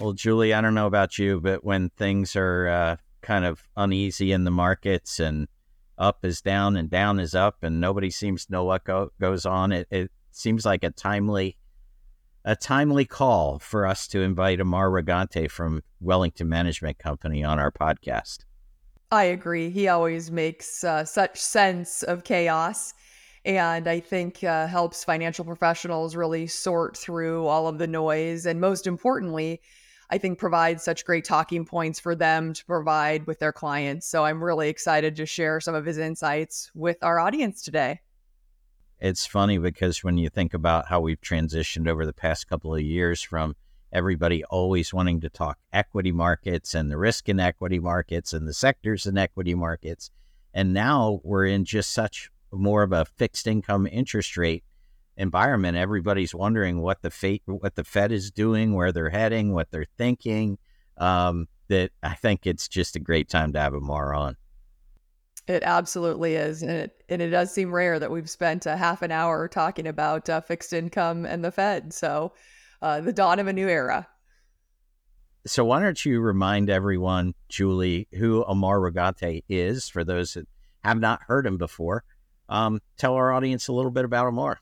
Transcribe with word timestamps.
Well, 0.00 0.14
Julie, 0.14 0.54
I 0.54 0.62
don't 0.62 0.74
know 0.74 0.86
about 0.86 1.18
you, 1.18 1.42
but 1.42 1.62
when 1.62 1.90
things 1.90 2.34
are 2.34 2.68
uh, 2.68 2.96
kind 3.20 3.44
of 3.44 3.68
uneasy 3.76 4.32
in 4.32 4.44
the 4.44 4.50
markets 4.50 5.20
and 5.20 5.46
up 5.98 6.24
is 6.24 6.40
down 6.40 6.78
and 6.78 6.88
down 6.88 7.20
is 7.20 7.34
up 7.34 7.62
and 7.62 7.82
nobody 7.82 8.08
seems 8.08 8.46
to 8.46 8.52
know 8.52 8.64
what 8.64 8.84
go- 8.84 9.12
goes 9.20 9.44
on, 9.44 9.72
it, 9.72 9.86
it 9.90 10.10
seems 10.30 10.64
like 10.64 10.84
a 10.84 10.90
timely 10.90 11.58
a 12.46 12.56
timely 12.56 13.04
call 13.04 13.58
for 13.58 13.84
us 13.86 14.08
to 14.08 14.22
invite 14.22 14.58
Amar 14.58 14.88
Reganti 14.88 15.50
from 15.50 15.82
Wellington 16.00 16.48
Management 16.48 16.98
Company 16.98 17.44
on 17.44 17.58
our 17.58 17.70
podcast. 17.70 18.38
I 19.10 19.24
agree. 19.24 19.68
He 19.68 19.88
always 19.88 20.30
makes 20.30 20.82
uh, 20.82 21.04
such 21.04 21.36
sense 21.38 22.02
of 22.02 22.24
chaos 22.24 22.94
and 23.44 23.86
I 23.86 24.00
think 24.00 24.42
uh, 24.44 24.66
helps 24.66 25.04
financial 25.04 25.44
professionals 25.44 26.16
really 26.16 26.46
sort 26.46 26.96
through 26.96 27.46
all 27.46 27.68
of 27.68 27.76
the 27.78 27.86
noise. 27.86 28.46
And 28.46 28.60
most 28.60 28.86
importantly, 28.86 29.60
I 30.12 30.18
think 30.18 30.38
provides 30.38 30.82
such 30.82 31.04
great 31.04 31.24
talking 31.24 31.64
points 31.64 32.00
for 32.00 32.16
them 32.16 32.52
to 32.52 32.64
provide 32.64 33.26
with 33.28 33.38
their 33.38 33.52
clients. 33.52 34.08
So 34.08 34.24
I'm 34.24 34.42
really 34.42 34.68
excited 34.68 35.14
to 35.16 35.26
share 35.26 35.60
some 35.60 35.76
of 35.76 35.86
his 35.86 35.98
insights 35.98 36.70
with 36.74 36.96
our 37.02 37.20
audience 37.20 37.62
today. 37.62 38.00
It's 38.98 39.24
funny 39.24 39.58
because 39.58 40.02
when 40.02 40.18
you 40.18 40.28
think 40.28 40.52
about 40.52 40.88
how 40.88 41.00
we've 41.00 41.20
transitioned 41.20 41.88
over 41.88 42.04
the 42.04 42.12
past 42.12 42.48
couple 42.48 42.74
of 42.74 42.82
years 42.82 43.22
from 43.22 43.54
everybody 43.92 44.44
always 44.44 44.92
wanting 44.92 45.20
to 45.20 45.30
talk 45.30 45.58
equity 45.72 46.12
markets 46.12 46.74
and 46.74 46.90
the 46.90 46.98
risk 46.98 47.28
in 47.28 47.38
equity 47.38 47.78
markets 47.78 48.32
and 48.32 48.48
the 48.48 48.52
sectors 48.52 49.06
in 49.06 49.16
equity 49.16 49.54
markets. 49.54 50.10
And 50.52 50.74
now 50.74 51.20
we're 51.22 51.46
in 51.46 51.64
just 51.64 51.92
such 51.92 52.30
more 52.52 52.82
of 52.82 52.92
a 52.92 53.04
fixed 53.04 53.46
income 53.46 53.86
interest 53.86 54.36
rate 54.36 54.64
environment. 55.20 55.76
Everybody's 55.76 56.34
wondering 56.34 56.80
what 56.80 57.02
the 57.02 57.10
fate, 57.10 57.42
what 57.44 57.76
the 57.76 57.84
Fed 57.84 58.10
is 58.10 58.30
doing, 58.30 58.74
where 58.74 58.90
they're 58.90 59.10
heading, 59.10 59.52
what 59.52 59.70
they're 59.70 59.86
thinking. 59.96 60.58
Um, 60.96 61.46
that 61.68 61.92
I 62.02 62.14
think 62.14 62.46
it's 62.46 62.66
just 62.66 62.96
a 62.96 63.00
great 63.00 63.28
time 63.28 63.52
to 63.52 63.60
have 63.60 63.74
Amar 63.74 64.12
on. 64.12 64.36
It 65.46 65.62
absolutely 65.62 66.34
is, 66.34 66.62
and 66.62 66.70
it 66.70 67.04
and 67.08 67.22
it 67.22 67.30
does 67.30 67.52
seem 67.52 67.72
rare 67.72 67.98
that 67.98 68.10
we've 68.10 68.28
spent 68.28 68.66
a 68.66 68.76
half 68.76 69.02
an 69.02 69.10
hour 69.10 69.48
talking 69.48 69.86
about 69.86 70.28
uh, 70.28 70.40
fixed 70.40 70.72
income 70.72 71.24
and 71.24 71.44
the 71.44 71.52
Fed. 71.52 71.92
So, 71.92 72.32
uh, 72.82 73.00
the 73.00 73.12
dawn 73.12 73.38
of 73.38 73.46
a 73.46 73.52
new 73.52 73.68
era. 73.68 74.06
So, 75.46 75.64
why 75.64 75.80
don't 75.80 76.04
you 76.04 76.20
remind 76.20 76.70
everyone, 76.70 77.34
Julie, 77.48 78.08
who 78.12 78.42
Amar 78.44 78.78
Reganti 78.78 79.42
is 79.48 79.88
for 79.88 80.04
those 80.04 80.34
that 80.34 80.46
have 80.84 81.00
not 81.00 81.22
heard 81.22 81.46
him 81.46 81.56
before? 81.56 82.04
Um, 82.48 82.80
tell 82.98 83.14
our 83.14 83.32
audience 83.32 83.68
a 83.68 83.72
little 83.72 83.90
bit 83.90 84.04
about 84.04 84.26
Amar. 84.26 84.60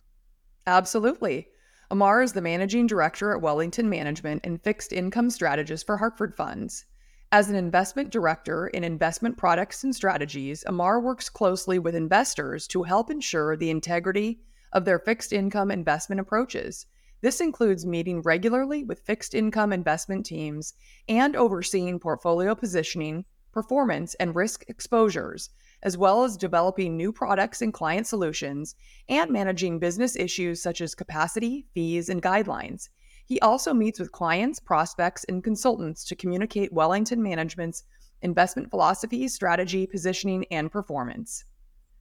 Absolutely. 0.69 1.49
Amar 1.91 2.21
is 2.21 2.35
the 2.35 2.43
managing 2.43 2.87
director 2.87 3.33
at 3.33 3.41
Wellington 3.41 3.89
Management 3.89 4.43
and 4.45 4.63
fixed 4.63 4.93
income 4.93 5.31
strategist 5.31 5.87
for 5.87 5.97
Hartford 5.97 6.35
Funds. 6.37 6.85
As 7.33 7.49
an 7.49 7.57
investment 7.57 8.11
director 8.11 8.67
in 8.67 8.85
investment 8.85 9.39
products 9.39 9.83
and 9.83 9.97
strategies, 9.97 10.65
Amar 10.67 11.01
works 11.01 11.31
closely 11.31 11.79
with 11.79 11.95
investors 11.95 12.67
to 12.67 12.83
help 12.83 13.11
ensure 13.11 13.57
the 13.57 13.71
integrity 13.71 14.41
of 14.71 14.85
their 14.85 14.99
fixed 14.99 15.33
income 15.33 15.71
investment 15.71 16.21
approaches. 16.21 16.85
This 17.23 17.41
includes 17.41 17.87
meeting 17.87 18.21
regularly 18.21 18.85
with 18.85 19.01
fixed 19.01 19.35
income 19.35 19.73
investment 19.73 20.27
teams 20.27 20.75
and 21.09 21.35
overseeing 21.35 21.99
portfolio 21.99 22.55
positioning, 22.55 23.25
performance, 23.53 24.13
and 24.17 24.37
risk 24.37 24.65
exposures 24.69 25.49
as 25.83 25.97
well 25.97 26.25
as 26.25 26.37
developing 26.37 26.97
new 26.97 27.13
products 27.13 27.63
and 27.63 27.73
client 27.73 28.07
solutions 28.07 28.75
and 29.09 29.31
managing 29.31 29.79
business 29.79 30.17
issues 30.17 30.63
such 30.63 30.81
as 30.81 30.95
capacity, 30.95 31.67
fees, 31.75 32.09
and 32.09 32.23
guidelines. 32.23 32.89
He 33.27 33.39
also 33.41 33.75
meets 33.75 34.01
with 34.01 34.13
clients, 34.13 34.59
prospects, 34.59 35.25
and 35.25 35.45
consultants 35.45 36.05
to 36.07 36.17
communicate 36.17 36.73
Wellington 36.73 37.23
Management's 37.23 37.85
investment 38.23 38.71
philosophy, 38.71 39.29
strategy, 39.29 39.87
positioning, 39.87 40.47
and 40.51 40.73
performance. 40.73 41.45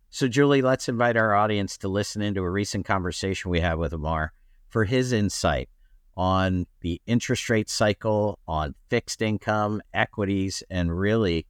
So, 0.09 0.27
Julie, 0.27 0.61
let's 0.61 0.87
invite 0.87 1.17
our 1.17 1.35
audience 1.35 1.77
to 1.79 1.89
listen 1.89 2.21
into 2.21 2.41
a 2.41 2.49
recent 2.49 2.85
conversation 2.85 3.51
we 3.51 3.59
had 3.59 3.77
with 3.77 3.93
Amar 3.93 4.31
for 4.69 4.85
his 4.85 5.11
insight 5.11 5.69
on 6.15 6.65
the 6.81 7.01
interest 7.05 7.49
rate 7.49 7.69
cycle, 7.69 8.39
on 8.47 8.73
fixed 8.89 9.21
income, 9.21 9.81
equities, 9.93 10.63
and 10.69 10.97
really 10.97 11.45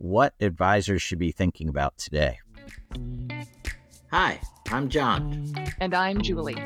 what 0.00 0.32
advisors 0.40 1.02
should 1.02 1.18
be 1.18 1.30
thinking 1.30 1.68
about 1.68 1.96
today. 1.98 2.38
Hi, 4.10 4.40
I'm 4.70 4.88
John. 4.88 5.52
And 5.78 5.94
I'm 5.94 6.22
Julie. 6.22 6.56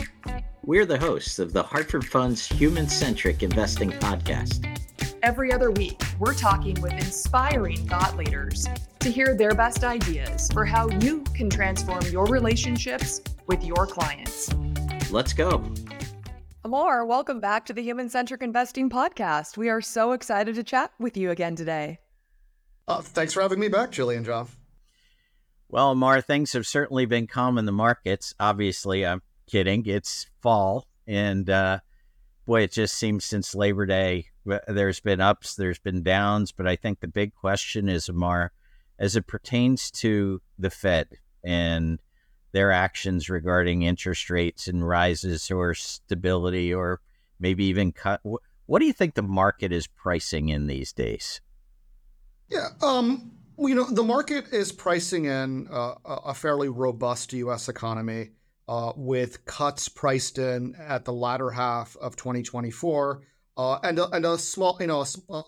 We're 0.62 0.86
the 0.86 0.98
hosts 0.98 1.40
of 1.40 1.52
the 1.52 1.62
Hartford 1.62 2.06
Fund's 2.06 2.46
Human 2.46 2.88
Centric 2.88 3.42
Investing 3.42 3.90
Podcast. 3.90 4.64
Every 5.24 5.52
other 5.52 5.72
week, 5.72 6.00
we're 6.20 6.34
talking 6.34 6.80
with 6.80 6.92
inspiring 6.92 7.88
thought 7.88 8.16
leaders 8.16 8.68
to 9.00 9.10
hear 9.10 9.34
their 9.34 9.52
best 9.52 9.82
ideas 9.82 10.48
for 10.52 10.64
how 10.64 10.88
you 10.88 11.22
can 11.34 11.50
transform 11.50 12.04
your 12.12 12.26
relationships 12.26 13.20
with 13.48 13.64
your 13.64 13.86
clients. 13.86 14.54
Let's 15.10 15.32
go. 15.32 15.64
Amar, 16.62 17.04
welcome 17.04 17.40
back 17.40 17.66
to 17.66 17.72
the 17.72 17.82
Human 17.82 18.08
Centric 18.08 18.42
Investing 18.42 18.88
Podcast. 18.88 19.56
We 19.56 19.70
are 19.70 19.80
so 19.80 20.12
excited 20.12 20.54
to 20.54 20.62
chat 20.62 20.92
with 21.00 21.16
you 21.16 21.30
again 21.30 21.56
today. 21.56 21.98
Uh, 22.86 23.00
thanks 23.00 23.32
for 23.32 23.42
having 23.42 23.58
me 23.58 23.68
back, 23.68 23.90
Julie 23.90 24.16
and 24.16 24.26
John. 24.26 24.48
Well, 25.68 25.94
Mar, 25.94 26.20
things 26.20 26.52
have 26.52 26.66
certainly 26.66 27.06
been 27.06 27.26
calm 27.26 27.58
in 27.58 27.64
the 27.64 27.72
markets. 27.72 28.34
Obviously, 28.38 29.06
I'm 29.06 29.22
kidding. 29.46 29.84
It's 29.86 30.26
fall, 30.42 30.86
and 31.06 31.48
uh, 31.48 31.80
boy, 32.46 32.62
it 32.62 32.72
just 32.72 32.96
seems 32.96 33.24
since 33.24 33.54
Labor 33.54 33.86
Day, 33.86 34.26
there's 34.68 35.00
been 35.00 35.20
ups, 35.20 35.54
there's 35.54 35.78
been 35.78 36.02
downs, 36.02 36.52
but 36.52 36.66
I 36.66 36.76
think 36.76 37.00
the 37.00 37.08
big 37.08 37.34
question 37.34 37.88
is, 37.88 38.10
Mar, 38.10 38.52
as 38.98 39.16
it 39.16 39.26
pertains 39.26 39.90
to 39.90 40.42
the 40.58 40.70
Fed 40.70 41.08
and 41.42 42.00
their 42.52 42.70
actions 42.70 43.28
regarding 43.28 43.82
interest 43.82 44.30
rates 44.30 44.68
and 44.68 44.86
rises 44.86 45.50
or 45.50 45.74
stability 45.74 46.72
or 46.72 47.00
maybe 47.40 47.64
even 47.64 47.90
cut. 47.90 48.20
What 48.66 48.78
do 48.78 48.86
you 48.86 48.92
think 48.92 49.14
the 49.14 49.22
market 49.22 49.72
is 49.72 49.88
pricing 49.88 50.50
in 50.50 50.68
these 50.68 50.92
days? 50.92 51.40
Yeah, 52.48 52.68
um, 52.82 53.32
you 53.58 53.74
know, 53.74 53.84
the 53.84 54.02
market 54.02 54.52
is 54.52 54.72
pricing 54.72 55.26
in 55.26 55.68
uh, 55.70 55.94
a 56.04 56.34
fairly 56.34 56.68
robust 56.68 57.32
U.S. 57.32 57.68
economy 57.68 58.30
uh, 58.68 58.92
with 58.96 59.44
cuts 59.44 59.88
priced 59.88 60.38
in 60.38 60.74
at 60.78 61.04
the 61.04 61.12
latter 61.12 61.50
half 61.50 61.96
of 61.96 62.16
2024, 62.16 63.22
uh, 63.56 63.78
and 63.82 63.98
a, 63.98 64.08
and 64.10 64.24
a 64.24 64.38
small, 64.38 64.76
you 64.80 64.86
know, 64.86 65.04
a, 65.30 65.42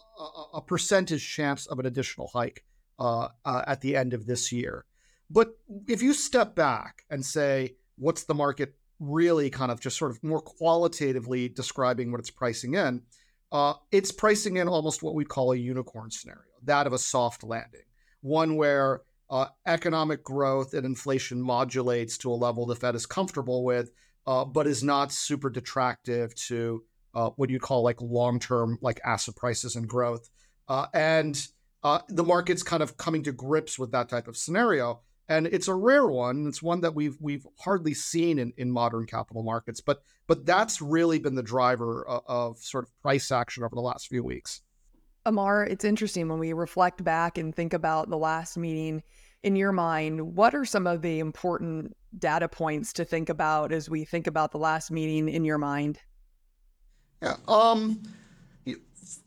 a, 0.54 0.60
percentage 0.60 1.28
chance 1.28 1.66
of 1.66 1.78
an 1.78 1.86
additional 1.86 2.28
hike 2.28 2.64
uh, 2.98 3.28
uh, 3.44 3.62
at 3.66 3.80
the 3.80 3.96
end 3.96 4.14
of 4.14 4.26
this 4.26 4.52
year. 4.52 4.84
But 5.28 5.56
if 5.88 6.02
you 6.02 6.12
step 6.14 6.54
back 6.54 7.02
and 7.10 7.24
say, 7.24 7.76
what's 7.96 8.24
the 8.24 8.34
market 8.34 8.74
really 9.00 9.50
kind 9.50 9.72
of 9.72 9.80
just 9.80 9.98
sort 9.98 10.12
of 10.12 10.22
more 10.22 10.40
qualitatively 10.40 11.48
describing 11.48 12.12
what 12.12 12.20
it's 12.20 12.30
pricing 12.30 12.74
in? 12.74 13.02
Uh, 13.50 13.74
it's 13.90 14.12
pricing 14.12 14.56
in 14.56 14.68
almost 14.68 15.02
what 15.02 15.14
we'd 15.14 15.28
call 15.28 15.52
a 15.52 15.56
unicorn 15.56 16.10
scenario 16.10 16.42
that 16.66 16.86
of 16.86 16.92
a 16.92 16.98
soft 16.98 17.42
landing, 17.42 17.82
one 18.20 18.56
where 18.56 19.02
uh, 19.30 19.46
economic 19.66 20.22
growth 20.22 20.74
and 20.74 20.86
inflation 20.86 21.40
modulates 21.40 22.16
to 22.18 22.30
a 22.30 22.34
level 22.34 22.66
the 22.66 22.76
Fed 22.76 22.94
is 22.94 23.06
comfortable 23.06 23.64
with, 23.64 23.90
uh, 24.26 24.44
but 24.44 24.66
is 24.66 24.82
not 24.82 25.12
super 25.12 25.50
detractive 25.50 26.34
to 26.34 26.82
uh, 27.14 27.30
what 27.36 27.50
you 27.50 27.58
call 27.58 27.82
like 27.82 28.00
long-term 28.00 28.78
like 28.82 29.00
asset 29.04 29.34
prices 29.36 29.74
and 29.74 29.88
growth. 29.88 30.28
Uh, 30.68 30.86
and 30.92 31.48
uh, 31.82 32.00
the 32.08 32.24
market's 32.24 32.62
kind 32.62 32.82
of 32.82 32.96
coming 32.96 33.22
to 33.22 33.32
grips 33.32 33.78
with 33.78 33.92
that 33.92 34.08
type 34.08 34.28
of 34.28 34.36
scenario. 34.36 35.00
And 35.28 35.46
it's 35.48 35.66
a 35.66 35.74
rare 35.74 36.06
one. 36.06 36.46
It's 36.46 36.62
one 36.62 36.82
that 36.82 36.94
we've 36.94 37.16
we've 37.20 37.46
hardly 37.58 37.94
seen 37.94 38.38
in, 38.38 38.52
in 38.56 38.70
modern 38.70 39.06
capital 39.06 39.42
markets. 39.42 39.80
But 39.80 40.02
but 40.28 40.46
that's 40.46 40.80
really 40.80 41.18
been 41.18 41.34
the 41.34 41.42
driver 41.42 42.06
of, 42.06 42.22
of 42.26 42.58
sort 42.58 42.84
of 42.84 43.00
price 43.02 43.32
action 43.32 43.64
over 43.64 43.74
the 43.74 43.80
last 43.80 44.06
few 44.06 44.22
weeks. 44.22 44.62
Amar, 45.26 45.64
it's 45.64 45.84
interesting 45.84 46.28
when 46.28 46.38
we 46.38 46.52
reflect 46.52 47.02
back 47.02 47.36
and 47.36 47.52
think 47.52 47.72
about 47.72 48.08
the 48.08 48.16
last 48.16 48.56
meeting 48.56 49.02
in 49.42 49.56
your 49.56 49.72
mind, 49.72 50.36
what 50.36 50.54
are 50.54 50.64
some 50.64 50.86
of 50.86 51.02
the 51.02 51.18
important 51.18 51.96
data 52.16 52.48
points 52.48 52.92
to 52.92 53.04
think 53.04 53.28
about 53.28 53.72
as 53.72 53.90
we 53.90 54.04
think 54.04 54.28
about 54.28 54.52
the 54.52 54.58
last 54.58 54.92
meeting 54.92 55.28
in 55.28 55.44
your 55.44 55.58
mind? 55.58 55.98
Yeah, 57.20 57.34
um, 57.48 58.02
you, 58.64 58.78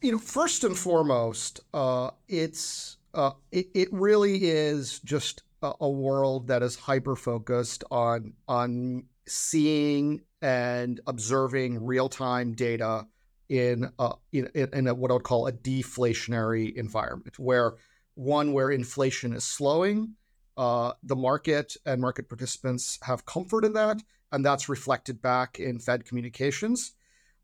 know, 0.04 0.18
first 0.18 0.63
and 0.63 0.78
foremost, 0.78 1.60
uh, 1.74 2.12
it's 2.30 2.96
uh, 3.13 3.31
it, 3.51 3.68
it 3.74 3.90
really 3.92 4.38
is 4.46 5.00
just 5.00 5.44
a, 5.62 5.74
a 5.81 5.90
world 5.90 6.48
that 6.48 6.63
is 6.63 6.78
hyper 6.78 7.18
focused 7.18 7.84
on 7.92 8.34
on 8.48 9.04
seeing 9.28 10.22
and 10.42 11.01
observing 11.07 11.86
real 11.86 12.07
time 12.07 12.54
data 12.54 13.06
in 13.50 13.92
a, 13.98 14.13
in, 14.31 14.50
in 14.56 14.88
a, 14.88 14.94
what 14.94 15.12
I 15.12 15.16
would 15.16 15.24
call 15.24 15.48
a 15.48 15.51
deflationary 15.51 16.74
environment, 16.75 17.38
where 17.40 17.74
one 18.16 18.54
where 18.54 18.69
inflation 18.69 19.34
is 19.34 19.44
slowing, 19.44 20.13
uh, 20.56 20.94
the 21.04 21.16
market 21.16 21.75
and 21.86 22.01
market 22.01 22.30
participants 22.30 23.00
have 23.04 23.25
comfort 23.25 23.66
in 23.66 23.74
that, 23.74 24.01
and 24.31 24.46
that's 24.46 24.69
reflected 24.69 25.22
back 25.22 25.60
in 25.60 25.80
Fed 25.80 26.06
communications. 26.06 26.94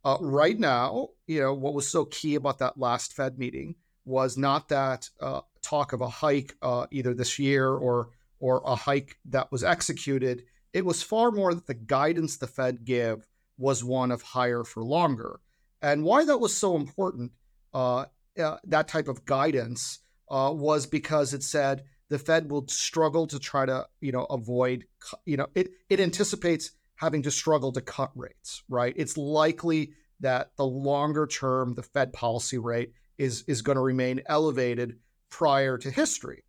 Uh, 0.03 0.17
right 0.21 0.59
now, 0.59 1.09
you 1.25 1.39
know, 1.39 1.53
what 1.53 1.73
was 1.73 1.87
so 1.87 2.05
key 2.05 2.35
about 2.35 2.59
that 2.59 2.77
last 2.77 3.13
Fed 3.13 3.39
meeting 3.39 3.75
was 4.05 4.37
not 4.37 4.69
that 4.69 5.09
uh, 5.19 5.41
talk 5.63 5.93
of 5.93 6.01
a 6.01 6.07
hike 6.07 6.55
uh, 6.61 6.85
either 6.91 7.13
this 7.13 7.39
year 7.39 7.69
or 7.69 8.09
or 8.39 8.61
a 8.65 8.75
hike 8.75 9.17
that 9.25 9.51
was 9.51 9.63
executed. 9.63 10.43
It 10.73 10.85
was 10.85 11.01
far 11.01 11.31
more 11.31 11.53
that 11.53 11.67
the 11.67 11.73
guidance 11.73 12.37
the 12.37 12.47
Fed 12.47 12.85
gave 12.85 13.25
was 13.57 13.83
one 13.83 14.11
of 14.11 14.21
higher 14.21 14.63
for 14.63 14.83
longer. 14.83 15.39
And 15.81 16.03
why 16.03 16.25
that 16.25 16.39
was 16.39 16.55
so 16.55 16.75
important, 16.75 17.31
uh, 17.73 18.05
uh, 18.37 18.57
that 18.65 18.87
type 18.87 19.07
of 19.07 19.25
guidance, 19.25 19.99
uh, 20.29 20.51
was 20.53 20.85
because 20.85 21.33
it 21.33 21.43
said 21.43 21.83
the 22.09 22.19
Fed 22.19 22.49
will 22.49 22.67
struggle 22.67 23.27
to 23.27 23.39
try 23.39 23.65
to, 23.65 23.87
you 24.01 24.11
know, 24.11 24.25
avoid, 24.25 24.85
you 25.25 25.37
know, 25.37 25.47
it 25.55 25.69
it 25.89 25.99
anticipates 25.99 26.71
having 26.95 27.23
to 27.23 27.31
struggle 27.31 27.71
to 27.73 27.81
cut 27.81 28.11
rates, 28.15 28.63
right? 28.69 28.93
It's 28.95 29.17
likely 29.17 29.93
that 30.19 30.51
the 30.57 30.65
longer 30.65 31.27
term 31.27 31.73
the 31.73 31.83
Fed 31.83 32.13
policy 32.13 32.57
rate 32.57 32.93
is 33.17 33.43
is 33.47 33.61
going 33.61 33.75
to 33.75 33.81
remain 33.81 34.21
elevated 34.27 34.97
prior 35.29 35.77
to 35.77 35.91
history, 35.91 36.43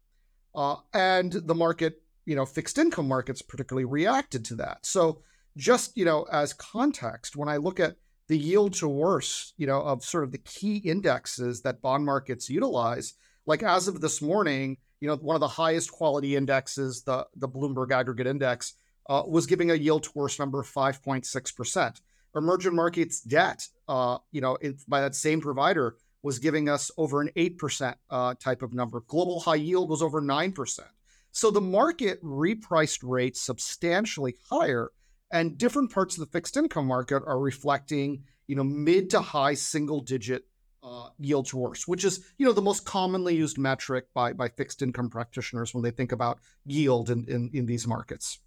uh, 0.55 0.76
and 0.93 1.32
the 1.32 1.55
market, 1.55 2.02
you 2.25 2.37
know, 2.37 2.46
fixed 2.46 2.79
income 2.79 3.08
markets 3.08 3.43
particularly 3.43 3.84
reacted 3.84 4.44
to 4.46 4.56
that. 4.56 4.84
So 4.84 5.22
just 5.56 5.96
you 5.96 6.05
know, 6.05 6.26
as 6.31 6.52
context, 6.52 7.37
when 7.37 7.49
I 7.49 7.56
look 7.56 7.81
at 7.81 7.96
the 8.28 8.38
yield 8.38 8.75
to 8.75 8.88
worst, 8.88 9.55
you 9.56 9.67
know, 9.67 9.81
of 9.81 10.05
sort 10.05 10.25
of 10.25 10.32
the 10.32 10.38
key 10.38 10.76
indexes 10.78 11.62
that 11.62 11.81
bond 11.81 12.05
markets 12.05 12.50
utilize, 12.50 13.14
like 13.46 13.62
as 13.62 13.88
of 13.88 14.00
this 14.00 14.20
morning, 14.20 14.78
you 15.00 15.08
know, 15.08 15.17
one 15.17 15.37
of 15.37 15.40
the 15.40 15.49
highest 15.49 15.93
quality 15.93 16.37
indexes, 16.37 17.02
the 17.02 17.26
the 17.37 17.49
Bloomberg 17.49 17.93
Aggregate 17.93 18.26
Index, 18.26 18.75
uh, 19.08 19.23
was 19.26 19.46
giving 19.46 19.70
a 19.70 19.75
yield 19.75 20.05
to 20.05 20.11
worst 20.14 20.38
number 20.38 20.61
of 20.61 20.69
5.6 20.69 21.56
percent. 21.56 22.00
Emerging 22.34 22.75
markets 22.75 23.20
debt, 23.20 23.67
uh, 23.88 24.19
you 24.31 24.40
know, 24.40 24.58
it, 24.61 24.82
by 24.87 25.00
that 25.00 25.14
same 25.14 25.40
provider, 25.40 25.96
was 26.22 26.38
giving 26.38 26.69
us 26.69 26.90
over 26.99 27.20
an 27.20 27.31
8% 27.37 27.94
uh, 28.11 28.34
type 28.34 28.62
of 28.62 28.75
number. 28.75 29.00
Global 29.06 29.40
high 29.40 29.55
yield 29.55 29.88
was 29.88 30.02
over 30.02 30.20
9%. 30.20 30.81
So 31.31 31.50
the 31.50 31.61
market 31.61 32.22
repriced 32.22 33.00
rates 33.02 33.40
substantially 33.40 34.34
higher, 34.50 34.90
and 35.31 35.58
different 35.58 35.93
parts 35.93 36.17
of 36.17 36.20
the 36.20 36.31
fixed 36.31 36.56
income 36.56 36.87
market 36.87 37.23
are 37.26 37.38
reflecting, 37.38 38.25
you 38.46 38.56
know, 38.56 38.64
mid 38.64 39.11
to 39.11 39.20
high 39.20 39.55
single 39.55 40.00
digit 40.00 40.44
uh, 40.82 41.08
yield 41.19 41.46
to 41.46 41.56
worst, 41.56 41.88
which 41.88 42.05
is, 42.05 42.25
you 42.38 42.46
know, 42.46 42.52
the 42.52 42.62
most 42.62 42.84
commonly 42.84 43.34
used 43.34 43.58
metric 43.58 44.06
by, 44.14 44.32
by 44.32 44.49
fixed 44.49 44.82
income 44.82 45.11
practitioners 45.11 45.75
when 45.75 45.82
they 45.82 45.90
think 45.90 46.12
about 46.12 46.38
yield 46.64 47.11
in, 47.11 47.25
in, 47.28 47.50
in 47.52 47.67
these 47.67 47.87
markets. 47.87 48.38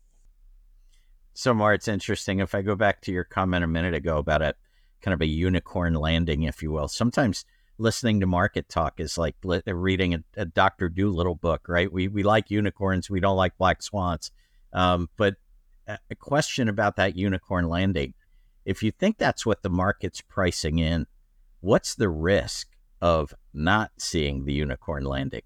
So, 1.33 1.53
Mar, 1.53 1.73
it's 1.73 1.87
interesting. 1.87 2.39
If 2.39 2.55
I 2.55 2.61
go 2.61 2.75
back 2.75 3.01
to 3.01 3.11
your 3.11 3.23
comment 3.23 3.63
a 3.63 3.67
minute 3.67 3.93
ago 3.93 4.17
about 4.17 4.41
it, 4.41 4.55
kind 5.01 5.13
of 5.13 5.21
a 5.21 5.25
unicorn 5.25 5.93
landing, 5.93 6.43
if 6.43 6.61
you 6.61 6.71
will, 6.71 6.87
sometimes– 6.87 7.45
listening 7.79 8.19
to 8.19 8.27
market 8.27 8.69
talk 8.69 8.99
is 8.99 9.17
like 9.17 9.35
reading 9.65 10.13
a, 10.13 10.23
a 10.35 10.45
Dr. 10.45 10.89
Dolittle 10.89 11.35
book, 11.35 11.67
right? 11.67 11.91
We, 11.91 12.07
we 12.07 12.23
like 12.23 12.51
unicorns, 12.51 13.09
we 13.09 13.21
don't 13.21 13.37
like 13.37 13.57
black 13.57 13.81
swans. 13.81 14.31
Um, 14.73 15.09
but 15.17 15.35
a 16.09 16.15
question 16.15 16.69
about 16.69 16.95
that 16.97 17.15
unicorn 17.15 17.67
landing 17.67 18.13
if 18.69 18.83
you 18.83 18.91
think 18.91 19.17
that's 19.17 19.47
what 19.47 19.63
the 19.63 19.69
market's 19.69 20.21
pricing 20.21 20.77
in, 20.77 21.07
what's 21.59 21.95
the 21.95 22.09
risk 22.09 22.67
of 23.01 23.33
not 23.51 23.91
seeing 23.97 24.45
the 24.45 24.53
unicorn 24.53 25.03
landing? 25.03 25.41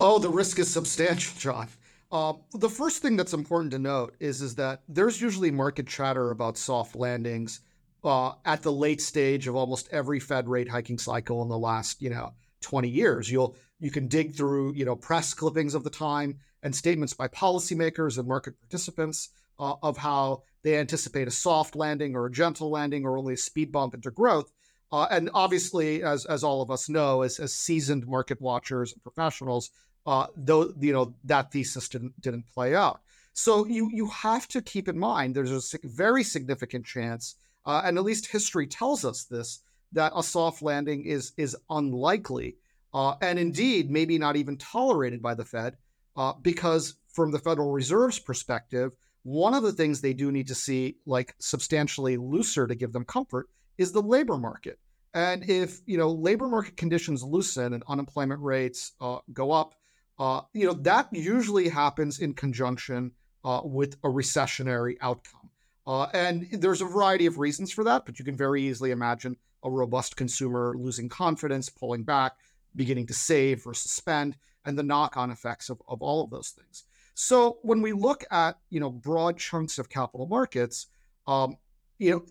Oh, 0.00 0.18
the 0.18 0.30
risk 0.30 0.58
is 0.58 0.70
substantial, 0.70 1.34
John. 1.38 1.68
Uh, 2.10 2.32
the 2.54 2.70
first 2.70 3.02
thing 3.02 3.16
that's 3.16 3.34
important 3.34 3.72
to 3.72 3.78
note 3.78 4.14
is 4.20 4.40
is 4.40 4.54
that 4.54 4.82
there's 4.88 5.20
usually 5.20 5.50
market 5.50 5.86
chatter 5.86 6.30
about 6.30 6.56
soft 6.56 6.96
landings 6.96 7.60
uh, 8.04 8.32
at 8.46 8.62
the 8.62 8.72
late 8.72 9.02
stage 9.02 9.46
of 9.46 9.54
almost 9.54 9.88
every 9.92 10.18
Fed 10.18 10.48
rate 10.48 10.70
hiking 10.70 10.96
cycle 10.96 11.42
in 11.42 11.48
the 11.48 11.58
last, 11.58 12.00
you 12.00 12.08
know, 12.08 12.32
20 12.62 12.88
years. 12.88 13.30
You'll 13.30 13.54
you 13.80 13.90
can 13.90 14.08
dig 14.08 14.34
through, 14.34 14.72
you 14.72 14.86
know, 14.86 14.96
press 14.96 15.34
clippings 15.34 15.74
of 15.74 15.84
the 15.84 15.90
time 15.90 16.38
and 16.62 16.74
statements 16.74 17.14
by 17.14 17.28
policymakers 17.28 18.18
and 18.18 18.28
market 18.28 18.58
participants 18.60 19.30
uh, 19.58 19.74
of 19.82 19.96
how 19.96 20.42
they 20.62 20.76
anticipate 20.76 21.28
a 21.28 21.32
soft 21.32 21.76
landing 21.76 22.14
or 22.14 22.26
a 22.26 22.30
gentle 22.30 22.70
landing 22.70 23.04
or 23.04 23.18
only 23.18 23.34
a 23.34 23.36
speed 23.36 23.72
bump 23.72 23.94
into 23.94 24.10
growth. 24.10 24.52
Uh, 24.90 25.06
and 25.10 25.30
obviously, 25.34 26.02
as 26.02 26.24
as 26.26 26.42
all 26.42 26.62
of 26.62 26.70
us 26.70 26.88
know, 26.88 27.22
as, 27.22 27.38
as 27.38 27.54
seasoned 27.54 28.06
market 28.06 28.40
watchers 28.40 28.92
and 28.92 29.02
professionals, 29.02 29.70
uh, 30.06 30.26
though 30.36 30.72
you 30.80 30.92
know 30.92 31.14
that 31.24 31.52
thesis 31.52 31.88
didn't 31.88 32.18
didn't 32.20 32.44
play 32.54 32.74
out. 32.74 33.00
So 33.34 33.66
you 33.66 33.90
you 33.92 34.08
have 34.08 34.48
to 34.48 34.62
keep 34.62 34.88
in 34.88 34.98
mind 34.98 35.34
there's 35.34 35.74
a 35.74 35.78
very 35.84 36.24
significant 36.24 36.86
chance 36.86 37.36
uh, 37.68 37.82
and 37.84 37.98
at 37.98 38.04
least 38.04 38.26
history 38.26 38.66
tells 38.66 39.04
us 39.04 39.24
this 39.24 39.60
that 39.92 40.12
a 40.16 40.22
soft 40.22 40.62
landing 40.62 41.04
is 41.04 41.32
is 41.36 41.54
unlikely, 41.68 42.56
uh, 42.94 43.14
and 43.20 43.38
indeed 43.38 43.90
maybe 43.90 44.18
not 44.18 44.36
even 44.36 44.56
tolerated 44.56 45.20
by 45.20 45.34
the 45.34 45.44
Fed, 45.44 45.76
uh, 46.18 46.32
because 46.42 46.96
from 47.14 47.30
the 47.30 47.38
Federal 47.38 47.70
Reserve's 47.70 48.18
perspective, 48.18 48.90
one 49.22 49.54
of 49.54 49.62
the 49.62 49.72
things 49.72 50.00
they 50.00 50.12
do 50.12 50.32
need 50.32 50.48
to 50.48 50.54
see 50.54 50.96
like 51.06 51.34
substantially 51.38 52.16
looser 52.16 52.66
to 52.66 52.74
give 52.74 52.92
them 52.92 53.04
comfort 53.04 53.48
is 53.78 53.92
the 53.92 54.02
labor 54.02 54.36
market. 54.36 54.78
And 55.14 55.48
if 55.48 55.80
you 55.86 55.96
know 55.96 56.10
labor 56.10 56.48
market 56.48 56.76
conditions 56.76 57.22
loosen 57.22 57.72
and 57.72 57.82
unemployment 57.88 58.40
rates 58.42 58.92
uh, 59.00 59.18
go 59.32 59.52
up, 59.52 59.74
uh, 60.18 60.42
you 60.52 60.66
know 60.66 60.74
that 60.74 61.08
usually 61.12 61.68
happens 61.68 62.18
in 62.18 62.34
conjunction 62.34 63.12
uh, 63.44 63.60
with 63.64 63.94
a 64.04 64.08
recessionary 64.08 64.96
outcome. 65.00 65.50
Uh, 65.86 66.08
and 66.12 66.48
there's 66.52 66.82
a 66.82 66.84
variety 66.84 67.26
of 67.26 67.38
reasons 67.38 67.72
for 67.72 67.84
that, 67.84 68.04
but 68.04 68.18
you 68.18 68.24
can 68.24 68.36
very 68.36 68.62
easily 68.62 68.90
imagine 68.90 69.36
a 69.64 69.70
robust 69.70 70.16
consumer 70.16 70.74
losing 70.76 71.08
confidence, 71.08 71.70
pulling 71.70 72.02
back, 72.02 72.32
beginning 72.76 73.06
to 73.06 73.14
save 73.14 73.66
or 73.66 73.72
suspend, 73.72 74.36
and 74.64 74.78
the 74.78 74.82
knock-on 74.82 75.30
effects 75.30 75.70
of, 75.70 75.80
of 75.88 76.02
all 76.02 76.24
of 76.24 76.30
those 76.30 76.50
things. 76.50 76.84
So 77.14 77.58
when 77.62 77.82
we 77.82 77.92
look 77.92 78.24
at 78.30 78.58
you 78.70 78.80
know 78.80 78.90
broad 78.90 79.38
chunks 79.38 79.78
of 79.78 79.88
capital 79.88 80.26
markets, 80.26 80.86
um, 81.26 81.56
you 81.98 82.10
know 82.10 82.24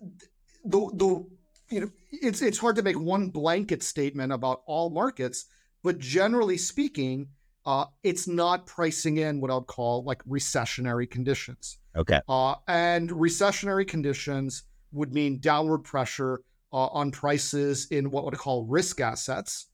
the 0.63 0.95
the 0.95 1.75
you 1.75 1.81
know 1.81 1.89
it's 2.11 2.41
it's 2.41 2.57
hard 2.57 2.77
to 2.77 2.83
make 2.83 2.97
one 2.97 3.29
blanket 3.29 3.83
statement 3.83 4.31
about 4.31 4.61
all 4.65 4.89
markets, 4.89 5.45
but 5.83 5.99
generally 5.99 6.57
speaking, 6.57 7.27
uh, 7.65 7.85
it's 8.03 8.29
not 8.29 8.65
pricing 8.65 9.17
in 9.17 9.41
what 9.41 9.51
I'd 9.51 9.67
call 9.67 10.05
like 10.05 10.23
recessionary 10.23 11.09
conditions. 11.09 11.79
Okay. 11.97 12.21
Uh, 12.29 12.55
and 12.67 13.09
recessionary 13.09 13.85
conditions 13.85 14.63
would 14.93 15.13
mean 15.13 15.39
downward 15.39 15.79
pressure 15.79 16.41
uh, 16.71 16.87
on 16.87 17.11
prices 17.11 17.87
in 17.91 18.09
what 18.09 18.23
would 18.23 18.33
I 18.33 18.37
call 18.37 18.65
risk 18.65 19.01
assets. 19.01 19.67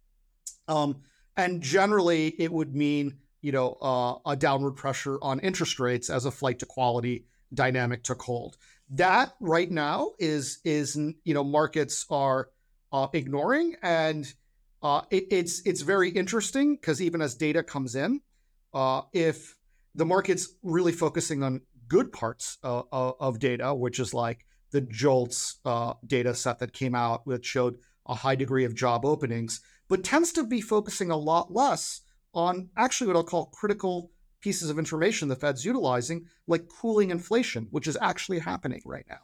Um, 0.68 1.04
and 1.36 1.62
generally, 1.62 2.30
it 2.40 2.52
would 2.52 2.76
mean 2.76 3.18
you 3.42 3.52
know 3.52 3.78
uh, 3.82 4.16
a 4.26 4.36
downward 4.36 4.74
pressure 4.74 5.18
on 5.22 5.40
interest 5.40 5.80
rates 5.80 6.10
as 6.10 6.26
a 6.26 6.32
flight 6.32 6.60
to 6.60 6.66
quality 6.66 7.26
dynamic 7.54 8.04
took 8.04 8.22
hold. 8.22 8.58
That 8.90 9.34
right 9.40 9.70
now 9.70 10.12
is 10.20 10.60
is 10.64 10.96
you 10.96 11.34
know 11.34 11.44
markets 11.44 12.06
are 12.10 12.50
uh, 12.92 13.08
ignoring, 13.14 13.76
and 13.82 14.32
uh, 14.82 15.02
it, 15.10 15.26
it's 15.32 15.62
it's 15.66 15.82
very 15.82 16.10
interesting 16.10 16.76
because 16.76 17.02
even 17.02 17.22
as 17.22 17.36
data 17.36 17.64
comes 17.64 17.96
in, 17.96 18.22
uh, 18.74 19.02
if 19.12 19.56
the 19.96 20.06
market's 20.06 20.50
really 20.64 20.92
focusing 20.92 21.44
on 21.44 21.62
good 21.88 22.12
parts 22.12 22.58
uh, 22.64 22.82
of 22.92 23.40
data, 23.40 23.74
which 23.74 24.00
is 24.00 24.14
like 24.14 24.46
the 24.72 24.82
JOLTS 24.82 25.60
uh, 25.66 25.94
data 26.06 26.34
set 26.34 26.60
that 26.60 26.74
came 26.74 26.96
out, 26.96 27.26
which 27.26 27.46
showed 27.46 27.78
a 28.08 28.16
high 28.16 28.36
degree 28.36 28.66
of 28.66 28.76
job 28.76 29.06
openings, 29.06 29.62
but 29.94 30.04
tends 30.04 30.32
to 30.32 30.44
be 30.44 30.60
focusing 30.60 31.12
a 31.12 31.16
lot 31.16 31.54
less 31.54 32.02
on 32.34 32.68
actually 32.76 33.06
what 33.06 33.16
I'll 33.16 33.24
call 33.24 33.46
critical 33.46 34.10
pieces 34.42 34.72
of 34.72 34.80
information 34.80 35.28
the 35.28 35.36
Fed's 35.36 35.64
utilizing, 35.64 36.26
like 36.48 36.68
cooling 36.68 37.12
inflation, 37.12 37.68
which 37.70 37.86
is 37.86 37.96
actually 38.02 38.40
happening 38.40 38.82
right 38.86 39.06
now. 39.08 39.20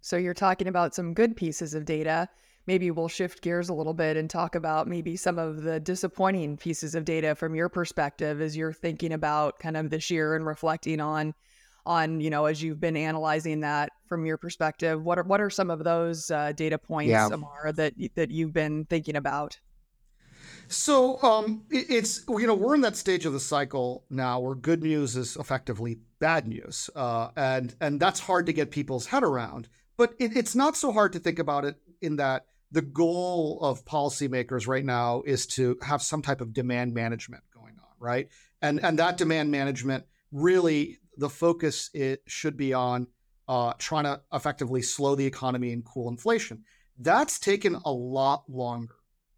So 0.00 0.16
you're 0.16 0.34
talking 0.34 0.66
about 0.66 0.92
some 0.92 1.14
good 1.14 1.36
pieces 1.36 1.74
of 1.74 1.84
data 1.84 2.28
maybe 2.66 2.90
we'll 2.90 3.08
shift 3.08 3.42
gears 3.42 3.68
a 3.68 3.74
little 3.74 3.94
bit 3.94 4.16
and 4.16 4.28
talk 4.28 4.54
about 4.54 4.86
maybe 4.86 5.16
some 5.16 5.38
of 5.38 5.62
the 5.62 5.80
disappointing 5.80 6.56
pieces 6.56 6.94
of 6.94 7.04
data 7.04 7.34
from 7.34 7.54
your 7.54 7.68
perspective 7.68 8.40
as 8.40 8.56
you're 8.56 8.72
thinking 8.72 9.12
about 9.12 9.58
kind 9.58 9.76
of 9.76 9.90
this 9.90 10.10
year 10.10 10.36
and 10.36 10.46
reflecting 10.46 11.00
on 11.00 11.34
on 11.86 12.20
you 12.20 12.30
know 12.30 12.46
as 12.46 12.62
you've 12.62 12.80
been 12.80 12.96
analyzing 12.96 13.60
that 13.60 13.90
from 14.06 14.26
your 14.26 14.36
perspective 14.36 15.02
what 15.02 15.18
are 15.18 15.24
what 15.24 15.40
are 15.40 15.50
some 15.50 15.70
of 15.70 15.84
those 15.84 16.30
uh, 16.30 16.52
data 16.52 16.78
points 16.78 17.10
yeah. 17.10 17.28
Amar 17.30 17.72
that 17.72 17.94
that 18.14 18.30
you've 18.30 18.52
been 18.52 18.84
thinking 18.84 19.16
about 19.16 19.58
so 20.70 21.20
um, 21.22 21.64
it's 21.70 22.24
you 22.28 22.46
know 22.46 22.54
we're 22.54 22.76
in 22.76 22.80
that 22.82 22.96
stage 22.96 23.26
of 23.26 23.32
the 23.32 23.40
cycle 23.40 24.04
now 24.08 24.38
where 24.38 24.54
good 24.54 24.84
news 24.84 25.16
is 25.16 25.36
effectively 25.36 25.98
bad 26.20 26.46
news, 26.46 26.88
uh, 26.94 27.30
and 27.36 27.74
and 27.80 27.98
that's 27.98 28.20
hard 28.20 28.46
to 28.46 28.52
get 28.52 28.70
people's 28.70 29.06
head 29.06 29.24
around. 29.24 29.68
But 29.96 30.14
it, 30.20 30.36
it's 30.36 30.54
not 30.54 30.76
so 30.76 30.92
hard 30.92 31.12
to 31.14 31.18
think 31.18 31.40
about 31.40 31.64
it 31.64 31.74
in 32.00 32.16
that 32.16 32.46
the 32.70 32.82
goal 32.82 33.58
of 33.60 33.84
policymakers 33.84 34.68
right 34.68 34.84
now 34.84 35.22
is 35.26 35.44
to 35.48 35.76
have 35.82 36.02
some 36.02 36.22
type 36.22 36.40
of 36.40 36.52
demand 36.52 36.94
management 36.94 37.42
going 37.52 37.74
on, 37.80 37.94
right? 37.98 38.28
And 38.62 38.78
and 38.80 38.96
that 39.00 39.16
demand 39.16 39.50
management 39.50 40.04
really 40.30 40.98
the 41.20 41.28
focus 41.28 41.90
it 41.92 42.22
should 42.26 42.56
be 42.56 42.72
on 42.72 43.06
uh, 43.46 43.74
trying 43.78 44.04
to 44.04 44.20
effectively 44.32 44.80
slow 44.80 45.14
the 45.14 45.26
economy 45.26 45.72
and 45.72 45.84
cool 45.84 46.08
inflation. 46.08 46.64
That's 46.98 47.38
taken 47.38 47.76
a 47.84 47.92
lot 47.92 48.44
longer 48.48 48.94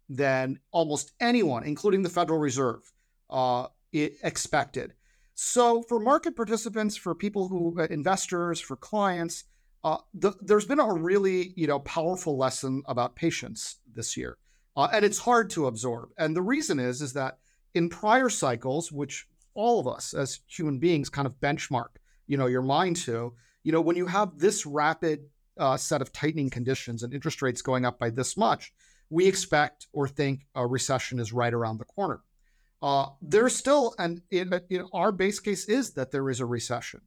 than 0.09 0.59
almost 0.71 1.11
anyone, 1.19 1.63
including 1.63 2.01
the 2.01 2.09
Federal 2.09 2.39
Reserve, 2.39 2.91
uh, 3.29 3.67
expected. 3.91 4.93
So, 5.35 5.81
for 5.83 5.99
market 5.99 6.35
participants, 6.35 6.95
for 6.95 7.15
people 7.15 7.47
who, 7.47 7.79
uh, 7.79 7.87
investors, 7.89 8.59
for 8.59 8.75
clients, 8.75 9.45
uh, 9.83 9.97
the, 10.13 10.33
there's 10.41 10.65
been 10.65 10.79
a 10.79 10.93
really, 10.93 11.53
you 11.57 11.67
know, 11.67 11.79
powerful 11.79 12.37
lesson 12.37 12.83
about 12.85 13.15
patience 13.15 13.77
this 13.93 14.15
year, 14.15 14.37
uh, 14.77 14.87
and 14.93 15.03
it's 15.03 15.19
hard 15.19 15.49
to 15.51 15.65
absorb. 15.65 16.09
And 16.17 16.35
the 16.35 16.41
reason 16.41 16.79
is, 16.79 17.01
is 17.01 17.13
that 17.13 17.39
in 17.73 17.89
prior 17.89 18.29
cycles, 18.29 18.91
which 18.91 19.27
all 19.55 19.79
of 19.79 19.87
us 19.87 20.13
as 20.13 20.39
human 20.47 20.79
beings 20.79 21.09
kind 21.09 21.25
of 21.25 21.39
benchmark, 21.39 21.97
you 22.27 22.37
know, 22.37 22.47
your 22.47 22.61
mind 22.61 22.95
to, 22.97 23.33
you 23.63 23.71
know, 23.71 23.81
when 23.81 23.95
you 23.95 24.07
have 24.07 24.37
this 24.37 24.65
rapid 24.65 25.29
uh, 25.57 25.77
set 25.77 26.01
of 26.01 26.11
tightening 26.11 26.49
conditions 26.49 27.03
and 27.03 27.13
interest 27.13 27.41
rates 27.41 27.61
going 27.61 27.85
up 27.85 27.99
by 27.99 28.09
this 28.09 28.35
much, 28.35 28.73
we 29.09 29.27
expect 29.27 29.87
or 29.93 30.07
think 30.07 30.47
a 30.55 30.65
recession 30.65 31.19
is 31.19 31.31
right 31.31 31.53
around 31.53 31.77
the 31.77 31.85
corner. 31.85 32.21
Uh, 32.81 33.07
there's 33.21 33.55
still, 33.55 33.95
and 33.97 34.21
in, 34.31 34.59
in 34.69 34.85
our 34.93 35.11
base 35.11 35.39
case 35.39 35.65
is 35.65 35.93
that 35.93 36.11
there 36.11 36.29
is 36.29 36.39
a 36.39 36.45
recession, 36.45 37.01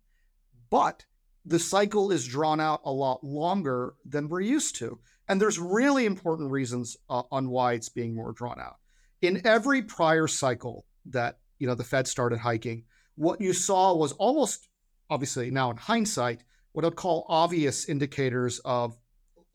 but 0.71 1.05
the 1.45 1.59
cycle 1.59 2.11
is 2.11 2.27
drawn 2.27 2.61
out 2.61 2.81
a 2.85 2.91
lot 2.91 3.23
longer 3.23 3.95
than 4.05 4.29
we're 4.29 4.41
used 4.41 4.77
to. 4.77 4.99
And 5.29 5.41
there's 5.41 5.59
really 5.59 6.07
important 6.07 6.51
reasons 6.51 6.97
uh, 7.11 7.23
on 7.31 7.51
why 7.51 7.75
it's 7.75 7.89
being 7.89 8.15
more 8.15 8.33
drawn 8.33 8.61
out. 8.61 8.77
In 9.21 9.47
every 9.47 9.83
prior 9.83 10.27
cycle 10.27 10.87
that 11.07 11.39
you 11.59 11.67
know 11.67 11.75
the 11.75 11.85
Fed 11.85 12.07
started 12.07 12.39
hiking, 12.39 12.85
what 13.17 13.41
you 13.41 13.53
saw 13.53 13.95
was 13.95 14.13
almost 14.13 14.69
obviously 15.11 15.51
now 15.51 15.71
in 15.71 15.77
hindsight 15.77 16.43
what 16.73 16.85
I'd 16.85 16.97
call 16.97 17.25
obvious 17.29 17.89
indicators 17.89 18.59
of 18.65 18.97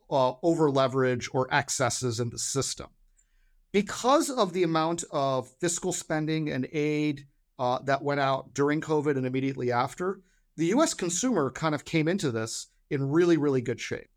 uh, 0.10 0.34
over 0.42 0.72
leverage 0.72 1.30
or 1.34 1.48
excesses 1.54 2.20
in 2.20 2.32
the 2.32 2.40
system. 2.40 2.88
Because 3.72 4.30
of 4.30 4.54
the 4.54 4.64
amount 4.64 5.04
of 5.12 5.48
fiscal 5.60 5.94
spending 5.94 6.50
and 6.50 6.68
aid 6.74 7.28
uh, 7.60 7.80
that 7.84 8.04
went 8.04 8.20
out 8.20 8.54
during 8.54 8.82
COVID 8.82 9.18
and 9.18 9.26
immediately 9.26 9.72
after, 9.72 10.22
the 10.58 10.68
US 10.68 10.94
consumer 10.94 11.52
kind 11.52 11.76
of 11.76 11.86
came 11.86 12.08
into 12.08 12.32
this 12.32 12.68
in 12.90 13.12
really, 13.12 13.38
really 13.38 13.62
good 13.62 13.80
shape. 13.80 14.10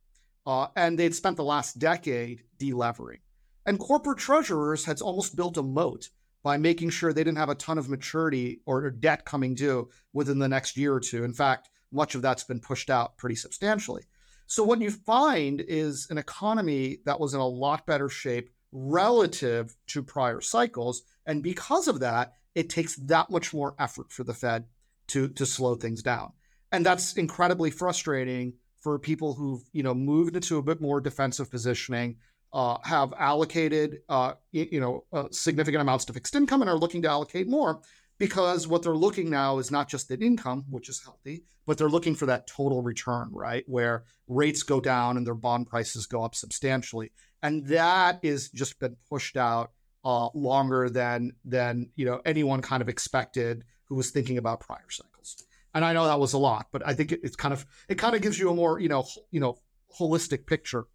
Uh, 0.47 0.69
and 0.75 0.99
they'd 0.99 1.15
spent 1.15 1.37
the 1.37 1.45
last 1.45 1.79
decade 1.79 2.43
delevering. 2.59 3.21
And 3.67 3.79
corporate 3.79 4.19
treasurers 4.19 4.85
had 4.87 5.01
almost 5.01 5.37
built 5.37 5.57
a 5.57 5.63
moat 5.63 6.09
by 6.45 6.59
making 6.59 6.91
sure 6.91 7.13
they 7.13 7.25
didn't 7.25 7.39
have 7.39 7.49
a 7.49 7.57
ton 7.57 7.79
of 7.79 7.89
maturity 7.89 8.61
or 8.67 8.91
debt 8.91 9.25
coming 9.25 9.55
due 9.55 9.89
within 10.13 10.39
the 10.39 10.49
next 10.49 10.77
year 10.77 10.95
or 10.95 11.01
two. 11.01 11.25
In 11.25 11.33
fact, 11.33 11.71
much 11.91 12.15
of 12.15 12.23
that's 12.23 12.45
been 12.45 12.61
pushed 12.61 12.91
out 12.91 13.17
pretty 13.17 13.35
substantially. 13.35 14.03
So, 14.47 14.63
what 14.63 14.81
you 14.81 14.91
find 14.91 15.63
is 15.63 16.07
an 16.11 16.19
economy 16.19 16.99
that 17.07 17.19
was 17.19 17.33
in 17.33 17.41
a 17.41 17.49
lot 17.49 17.87
better 17.87 18.11
shape 18.11 18.51
relative 18.73 19.75
to 19.87 20.03
prior 20.03 20.41
cycles. 20.43 21.03
And 21.25 21.43
because 21.43 21.89
of 21.89 22.01
that, 22.01 22.35
it 22.55 22.69
takes 22.69 22.97
that 22.97 23.31
much 23.31 23.55
more 23.55 23.75
effort 23.79 24.13
for 24.13 24.23
the 24.23 24.35
Fed 24.35 24.67
to, 25.09 25.29
to 25.29 25.47
slow 25.47 25.77
things 25.77 26.03
down. 26.03 26.33
And 26.73 26.85
that's 26.85 27.15
incredibly 27.15 27.71
frustrating 27.71 28.55
for 28.81 28.99
people 28.99 29.33
who've 29.33 29.63
you 29.73 29.83
know 29.83 29.95
moved 29.95 30.37
into 30.37 30.59
a 30.59 30.63
bit 30.63 30.81
more 30.81 31.01
defensive 31.01 31.51
positioning, 31.51 32.17
uh, 32.55 32.79
have 32.85 33.13
allocated 33.19 33.99
uh, 34.09 34.33
you 34.53 34.81
know 34.81 35.05
uh, 35.13 35.25
significant 35.31 35.83
amounts 35.83 36.07
to 36.07 36.13
fixed 36.13 36.35
income 36.35 36.63
and 36.63 36.71
are 36.71 36.79
looking 36.79 37.03
to 37.03 37.09
allocate 37.09 37.49
more 37.49 37.83
because 38.19 38.69
what 38.69 38.83
they're 38.83 38.95
looking 38.95 39.29
now 39.29 39.59
is 39.59 39.71
not 39.71 39.89
just 39.89 40.11
at 40.11 40.23
income, 40.23 40.65
which 40.71 40.89
is 40.89 41.03
healthy, 41.03 41.43
but 41.67 41.79
they're 41.79 41.89
looking 41.89 42.15
for 42.15 42.27
that 42.27 42.47
total 42.47 42.81
return, 42.81 43.29
right? 43.33 43.65
Where 43.67 44.05
rates 44.29 44.63
go 44.63 44.81
down 44.81 45.17
and 45.17 45.27
their 45.27 45.35
bond 45.35 45.67
prices 45.67 46.07
go 46.07 46.23
up 46.23 46.35
substantially. 46.35 47.11
And 47.43 47.67
that 47.67 48.21
is 48.23 48.51
just 48.51 48.79
been 48.79 48.97
pushed 49.11 49.37
out 49.37 49.73
uh, 50.05 50.29
longer 50.35 50.89
than 50.89 51.33
than 51.45 51.91
you 51.97 52.05
know 52.07 52.21
anyone 52.25 52.63
kind 52.63 52.83
of 52.83 52.89
expected 52.89 53.65
who 53.87 53.97
was 53.97 54.11
thinking 54.11 54.39
about 54.39 54.61
prior 54.61 54.91
cycles. 54.91 55.43
And 55.75 55.85
I 55.85 55.93
know 55.93 56.07
that 56.07 56.21
was 56.21 56.35
a 56.35 56.39
lot, 56.39 56.67
but 56.71 56.87
I 56.87 56.95
think 56.95 57.11
it, 57.11 57.21
it's 57.25 57.37
kind 57.37 57.53
of 57.53 57.67
it 57.89 57.97
kind 57.97 58.15
of 58.15 58.23
gives 58.23 58.39
you 58.39 58.51
a 58.51 58.55
more 58.55 58.79
you 58.79 58.89
know 58.89 59.07
you 59.31 59.41
know 59.41 59.57
holistic 59.99 60.47
picture. 60.47 60.87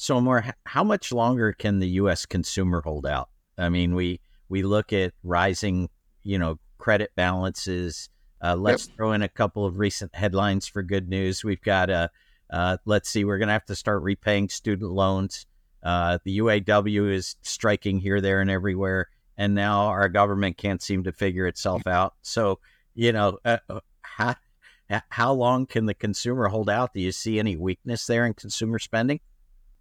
So, 0.00 0.20
more 0.20 0.44
how 0.64 0.84
much 0.84 1.10
longer 1.10 1.52
can 1.52 1.80
the 1.80 1.88
U.S. 1.88 2.24
consumer 2.24 2.80
hold 2.82 3.04
out? 3.04 3.30
I 3.58 3.68
mean, 3.68 3.96
we 3.96 4.20
we 4.48 4.62
look 4.62 4.92
at 4.92 5.12
rising, 5.24 5.88
you 6.22 6.38
know, 6.38 6.60
credit 6.78 7.10
balances. 7.16 8.08
Uh, 8.40 8.54
let's 8.54 8.86
yep. 8.86 8.96
throw 8.96 9.10
in 9.10 9.22
a 9.22 9.28
couple 9.28 9.66
of 9.66 9.80
recent 9.80 10.14
headlines 10.14 10.68
for 10.68 10.84
good 10.84 11.08
news. 11.08 11.42
We've 11.42 11.60
got 11.60 11.90
a, 11.90 12.10
uh, 12.48 12.76
let's 12.84 13.08
see, 13.08 13.24
we're 13.24 13.38
going 13.38 13.48
to 13.48 13.54
have 13.54 13.64
to 13.64 13.74
start 13.74 14.04
repaying 14.04 14.50
student 14.50 14.92
loans. 14.92 15.46
Uh, 15.82 16.18
the 16.22 16.38
UAW 16.38 17.12
is 17.12 17.34
striking 17.42 17.98
here, 17.98 18.20
there, 18.20 18.40
and 18.40 18.48
everywhere. 18.48 19.08
And 19.36 19.52
now 19.52 19.86
our 19.86 20.08
government 20.08 20.58
can't 20.58 20.80
seem 20.80 21.02
to 21.04 21.12
figure 21.12 21.48
itself 21.48 21.88
out. 21.88 22.14
So, 22.22 22.60
you 22.94 23.10
know, 23.10 23.40
uh, 23.44 23.58
uh, 23.68 23.80
how, 24.02 24.36
how 25.08 25.32
long 25.32 25.66
can 25.66 25.86
the 25.86 25.94
consumer 25.94 26.46
hold 26.46 26.70
out? 26.70 26.94
Do 26.94 27.00
you 27.00 27.10
see 27.10 27.40
any 27.40 27.56
weakness 27.56 28.06
there 28.06 28.24
in 28.24 28.34
consumer 28.34 28.78
spending? 28.78 29.18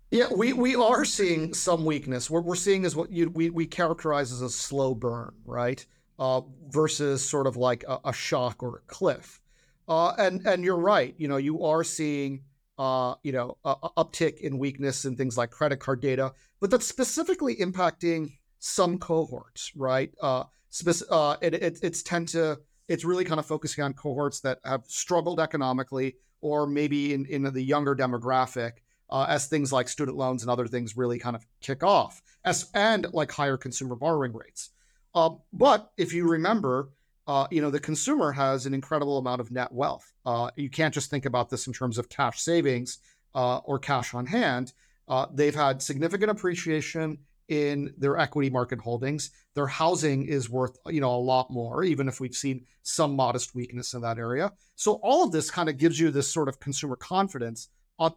Yeah, 0.10 0.28
we, 0.34 0.54
we 0.54 0.76
are 0.76 1.04
seeing 1.04 1.54
some 1.54 1.84
weakness. 1.84 2.30
What 2.30 2.46
we're 2.46 2.56
seeing 2.56 2.86
is 2.86 2.96
what 2.96 3.12
you, 3.12 3.30
we, 3.30 3.50
we 3.50 3.66
characterize 3.66 4.32
as 4.32 4.42
a 4.42 4.50
slow 4.50 4.96
burn, 4.96 5.34
right? 5.46 5.86
Uh, 6.18 6.42
versus 6.70 7.28
sort 7.28 7.46
of 7.46 7.58
like 7.58 7.84
a, 7.88 8.00
a 8.06 8.14
shock 8.14 8.64
or 8.64 8.78
a 8.78 8.82
cliff. 8.88 9.42
Uh, 9.88 10.14
and 10.18 10.46
and 10.46 10.64
you're 10.64 10.80
right. 10.80 11.14
You 11.18 11.28
know, 11.28 11.38
you 11.38 11.64
are 11.64 11.84
seeing 11.84 12.44
uh, 12.78 13.16
you 13.24 13.32
know 13.32 13.58
a, 13.64 13.76
a 13.84 13.90
uptick 14.04 14.40
in 14.40 14.58
weakness 14.58 15.06
in 15.06 15.16
things 15.16 15.38
like 15.38 15.52
credit 15.52 15.80
card 15.80 16.02
data, 16.02 16.34
but 16.60 16.72
that's 16.72 16.88
specifically 16.88 17.56
impacting 17.58 18.32
some 18.60 18.98
cohorts, 18.98 19.72
right? 19.76 20.12
Uh, 20.22 20.46
spec- 20.70 21.08
uh, 21.10 21.38
it, 21.42 21.54
it, 21.54 21.80
it's 21.84 22.02
tend 22.02 22.28
to 22.30 22.60
it's 22.88 23.06
really 23.06 23.24
kind 23.24 23.40
of 23.40 23.46
focusing 23.46 23.84
on 23.84 23.94
cohorts 23.94 24.40
that 24.42 24.60
have 24.66 24.84
struggled 24.88 25.40
economically, 25.40 26.16
or 26.42 26.66
maybe 26.66 27.14
in 27.14 27.26
in 27.28 27.44
the 27.44 27.62
younger 27.62 27.96
demographic 27.96 28.72
uh, 29.10 29.26
as 29.30 29.48
things 29.48 29.72
like 29.72 29.88
student 29.88 30.18
loans 30.18 30.42
and 30.42 30.52
other 30.52 30.68
things 30.68 30.98
really 30.98 31.20
kind 31.20 31.36
of 31.36 31.46
kick 31.62 31.84
off, 31.84 32.22
as 32.46 32.70
and 32.74 33.08
like 33.14 33.32
higher 33.32 33.58
consumer 33.58 33.96
borrowing 33.96 34.34
rates. 34.34 34.70
Uh, 35.16 35.32
but 35.54 35.92
if 35.98 36.14
you 36.14 36.28
remember, 36.28 36.90
uh, 37.28 37.48
you 37.52 37.62
know 37.62 37.70
the 37.70 37.80
consumer 37.80 38.32
has 38.32 38.66
an 38.66 38.74
incredible 38.74 39.18
amount 39.18 39.42
of 39.42 39.52
net 39.52 39.72
wealth. 39.72 40.14
Uh, 40.26 40.50
you 40.56 40.70
can't 40.70 40.94
just 40.94 41.10
think 41.10 41.26
about 41.26 41.50
this 41.50 41.68
in 41.68 41.74
terms 41.74 41.98
of 41.98 42.10
cash 42.10 42.42
savings 42.42 43.00
uh, 43.36 43.58
or 43.60 43.80
cash 43.80 44.14
on 44.14 44.26
hand. 44.26 44.74
Uh, 45.08 45.26
they've 45.34 45.56
had 45.56 45.82
significant 45.82 46.30
appreciation 46.30 47.18
in 47.48 47.94
their 47.98 48.18
equity 48.18 48.50
market 48.50 48.80
holdings. 48.80 49.32
Their 49.54 49.68
housing 49.68 50.26
is 50.26 50.50
worth, 50.50 50.78
you 50.88 51.00
know, 51.00 51.16
a 51.16 51.18
lot 51.18 51.50
more, 51.50 51.84
even 51.84 52.08
if 52.08 52.20
we've 52.20 52.36
seen 52.36 52.66
some 52.84 53.16
modest 53.16 53.56
weakness 53.56 53.94
in 53.94 54.02
that 54.02 54.18
area. 54.18 54.52
So 54.76 54.94
all 55.04 55.24
of 55.24 55.32
this 55.32 55.50
kind 55.50 55.70
of 55.70 55.78
gives 55.78 56.00
you 56.00 56.12
this 56.12 56.32
sort 56.32 56.50
of 56.50 56.60
consumer 56.60 56.96
confidence 56.96 57.70
on 58.00 58.14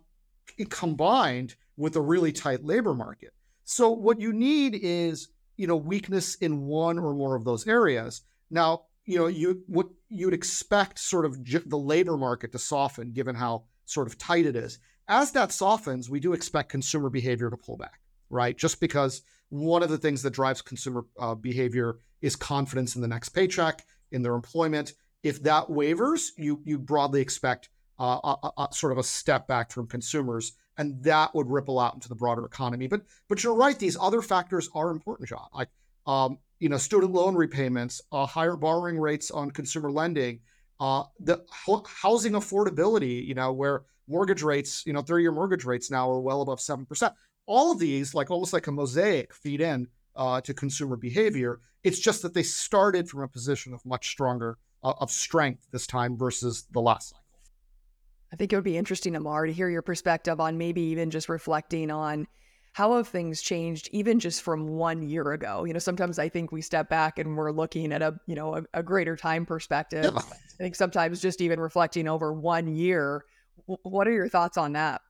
combined 0.68 1.54
with 1.76 1.96
a 1.96 2.00
really 2.00 2.32
tight 2.32 2.64
labor 2.64 2.94
market. 2.94 3.32
So 3.64 3.90
what 3.90 4.20
you 4.20 4.32
need 4.32 4.78
is, 4.80 5.28
you 5.56 5.66
know, 5.66 5.76
weakness 5.76 6.34
in 6.36 6.66
one 6.66 6.98
or 6.98 7.14
more 7.14 7.36
of 7.36 7.44
those 7.44 7.66
areas. 7.66 8.22
Now, 8.50 8.82
you 9.04 9.18
know, 9.18 9.26
you 9.26 9.62
what 9.66 9.88
you'd 10.08 10.34
expect 10.34 10.98
sort 10.98 11.24
of 11.24 11.42
j- 11.42 11.62
the 11.64 11.78
labor 11.78 12.16
market 12.16 12.52
to 12.52 12.58
soften 12.58 13.12
given 13.12 13.34
how 13.34 13.64
sort 13.86 14.06
of 14.06 14.18
tight 14.18 14.46
it 14.46 14.56
is. 14.56 14.78
As 15.08 15.32
that 15.32 15.52
softens, 15.52 16.08
we 16.08 16.20
do 16.20 16.32
expect 16.32 16.70
consumer 16.70 17.10
behavior 17.10 17.50
to 17.50 17.56
pull 17.56 17.76
back, 17.76 18.00
right? 18.28 18.56
Just 18.56 18.80
because 18.80 19.22
one 19.48 19.82
of 19.82 19.90
the 19.90 19.98
things 19.98 20.22
that 20.22 20.32
drives 20.32 20.62
consumer 20.62 21.04
uh, 21.18 21.34
behavior 21.34 21.98
is 22.20 22.36
confidence 22.36 22.94
in 22.94 23.02
the 23.02 23.08
next 23.08 23.30
paycheck, 23.30 23.84
in 24.12 24.22
their 24.22 24.34
employment. 24.34 24.92
If 25.22 25.42
that 25.42 25.70
wavers, 25.70 26.32
you 26.36 26.60
you 26.64 26.78
broadly 26.78 27.20
expect 27.20 27.68
uh, 28.00 28.36
a, 28.42 28.50
a, 28.62 28.68
sort 28.72 28.92
of 28.92 28.98
a 28.98 29.02
step 29.02 29.46
back 29.46 29.70
from 29.70 29.86
consumers, 29.86 30.52
and 30.78 31.02
that 31.04 31.34
would 31.34 31.50
ripple 31.50 31.78
out 31.78 31.94
into 31.94 32.08
the 32.08 32.14
broader 32.14 32.44
economy. 32.46 32.86
But 32.86 33.02
but 33.28 33.44
you're 33.44 33.54
right; 33.54 33.78
these 33.78 33.96
other 34.00 34.22
factors 34.22 34.70
are 34.74 34.90
important, 34.90 35.28
John. 35.28 35.48
Like 35.54 35.68
um, 36.06 36.38
you 36.58 36.70
know, 36.70 36.78
student 36.78 37.12
loan 37.12 37.34
repayments, 37.34 38.00
uh, 38.10 38.24
higher 38.24 38.56
borrowing 38.56 38.98
rates 38.98 39.30
on 39.30 39.50
consumer 39.50 39.92
lending, 39.92 40.40
uh, 40.80 41.04
the 41.20 41.44
ho- 41.50 41.84
housing 41.86 42.32
affordability. 42.32 43.24
You 43.26 43.34
know, 43.34 43.52
where 43.52 43.82
mortgage 44.08 44.42
rates, 44.42 44.82
you 44.86 44.94
know, 44.94 45.02
30-year 45.02 45.32
mortgage 45.32 45.64
rates 45.64 45.90
now 45.90 46.10
are 46.10 46.20
well 46.20 46.40
above 46.40 46.60
seven 46.60 46.86
percent. 46.86 47.12
All 47.44 47.70
of 47.70 47.78
these, 47.78 48.14
like 48.14 48.30
almost 48.30 48.54
like 48.54 48.66
a 48.66 48.72
mosaic, 48.72 49.34
feed 49.34 49.60
in 49.60 49.88
uh, 50.16 50.40
to 50.40 50.54
consumer 50.54 50.96
behavior. 50.96 51.60
It's 51.84 51.98
just 51.98 52.22
that 52.22 52.32
they 52.32 52.42
started 52.42 53.08
from 53.08 53.22
a 53.22 53.28
position 53.28 53.74
of 53.74 53.84
much 53.84 54.08
stronger 54.08 54.56
uh, 54.82 54.94
of 54.98 55.10
strength 55.10 55.66
this 55.70 55.86
time 55.86 56.16
versus 56.16 56.66
the 56.70 56.80
last. 56.80 57.14
I 58.32 58.36
think 58.36 58.52
it 58.52 58.56
would 58.56 58.64
be 58.64 58.76
interesting, 58.76 59.16
Amar, 59.16 59.46
to 59.46 59.52
hear 59.52 59.68
your 59.68 59.82
perspective 59.82 60.40
on 60.40 60.56
maybe 60.56 60.80
even 60.82 61.10
just 61.10 61.28
reflecting 61.28 61.90
on 61.90 62.26
how 62.72 62.96
have 62.96 63.08
things 63.08 63.42
changed 63.42 63.88
even 63.92 64.20
just 64.20 64.42
from 64.42 64.68
one 64.68 65.02
year 65.02 65.32
ago? 65.32 65.64
You 65.64 65.72
know, 65.72 65.80
sometimes 65.80 66.18
I 66.18 66.28
think 66.28 66.52
we 66.52 66.62
step 66.62 66.88
back 66.88 67.18
and 67.18 67.36
we're 67.36 67.50
looking 67.50 67.92
at 67.92 68.02
a, 68.02 68.14
you 68.26 68.36
know, 68.36 68.56
a, 68.56 68.62
a 68.74 68.82
greater 68.82 69.16
time 69.16 69.44
perspective. 69.44 70.12
Yeah. 70.14 70.20
I 70.20 70.62
think 70.62 70.76
sometimes 70.76 71.20
just 71.20 71.40
even 71.40 71.58
reflecting 71.58 72.06
over 72.06 72.32
one 72.32 72.68
year. 72.68 73.24
W- 73.66 73.80
what 73.82 74.06
are 74.06 74.12
your 74.12 74.28
thoughts 74.28 74.56
on 74.56 74.74
that? 74.74 75.00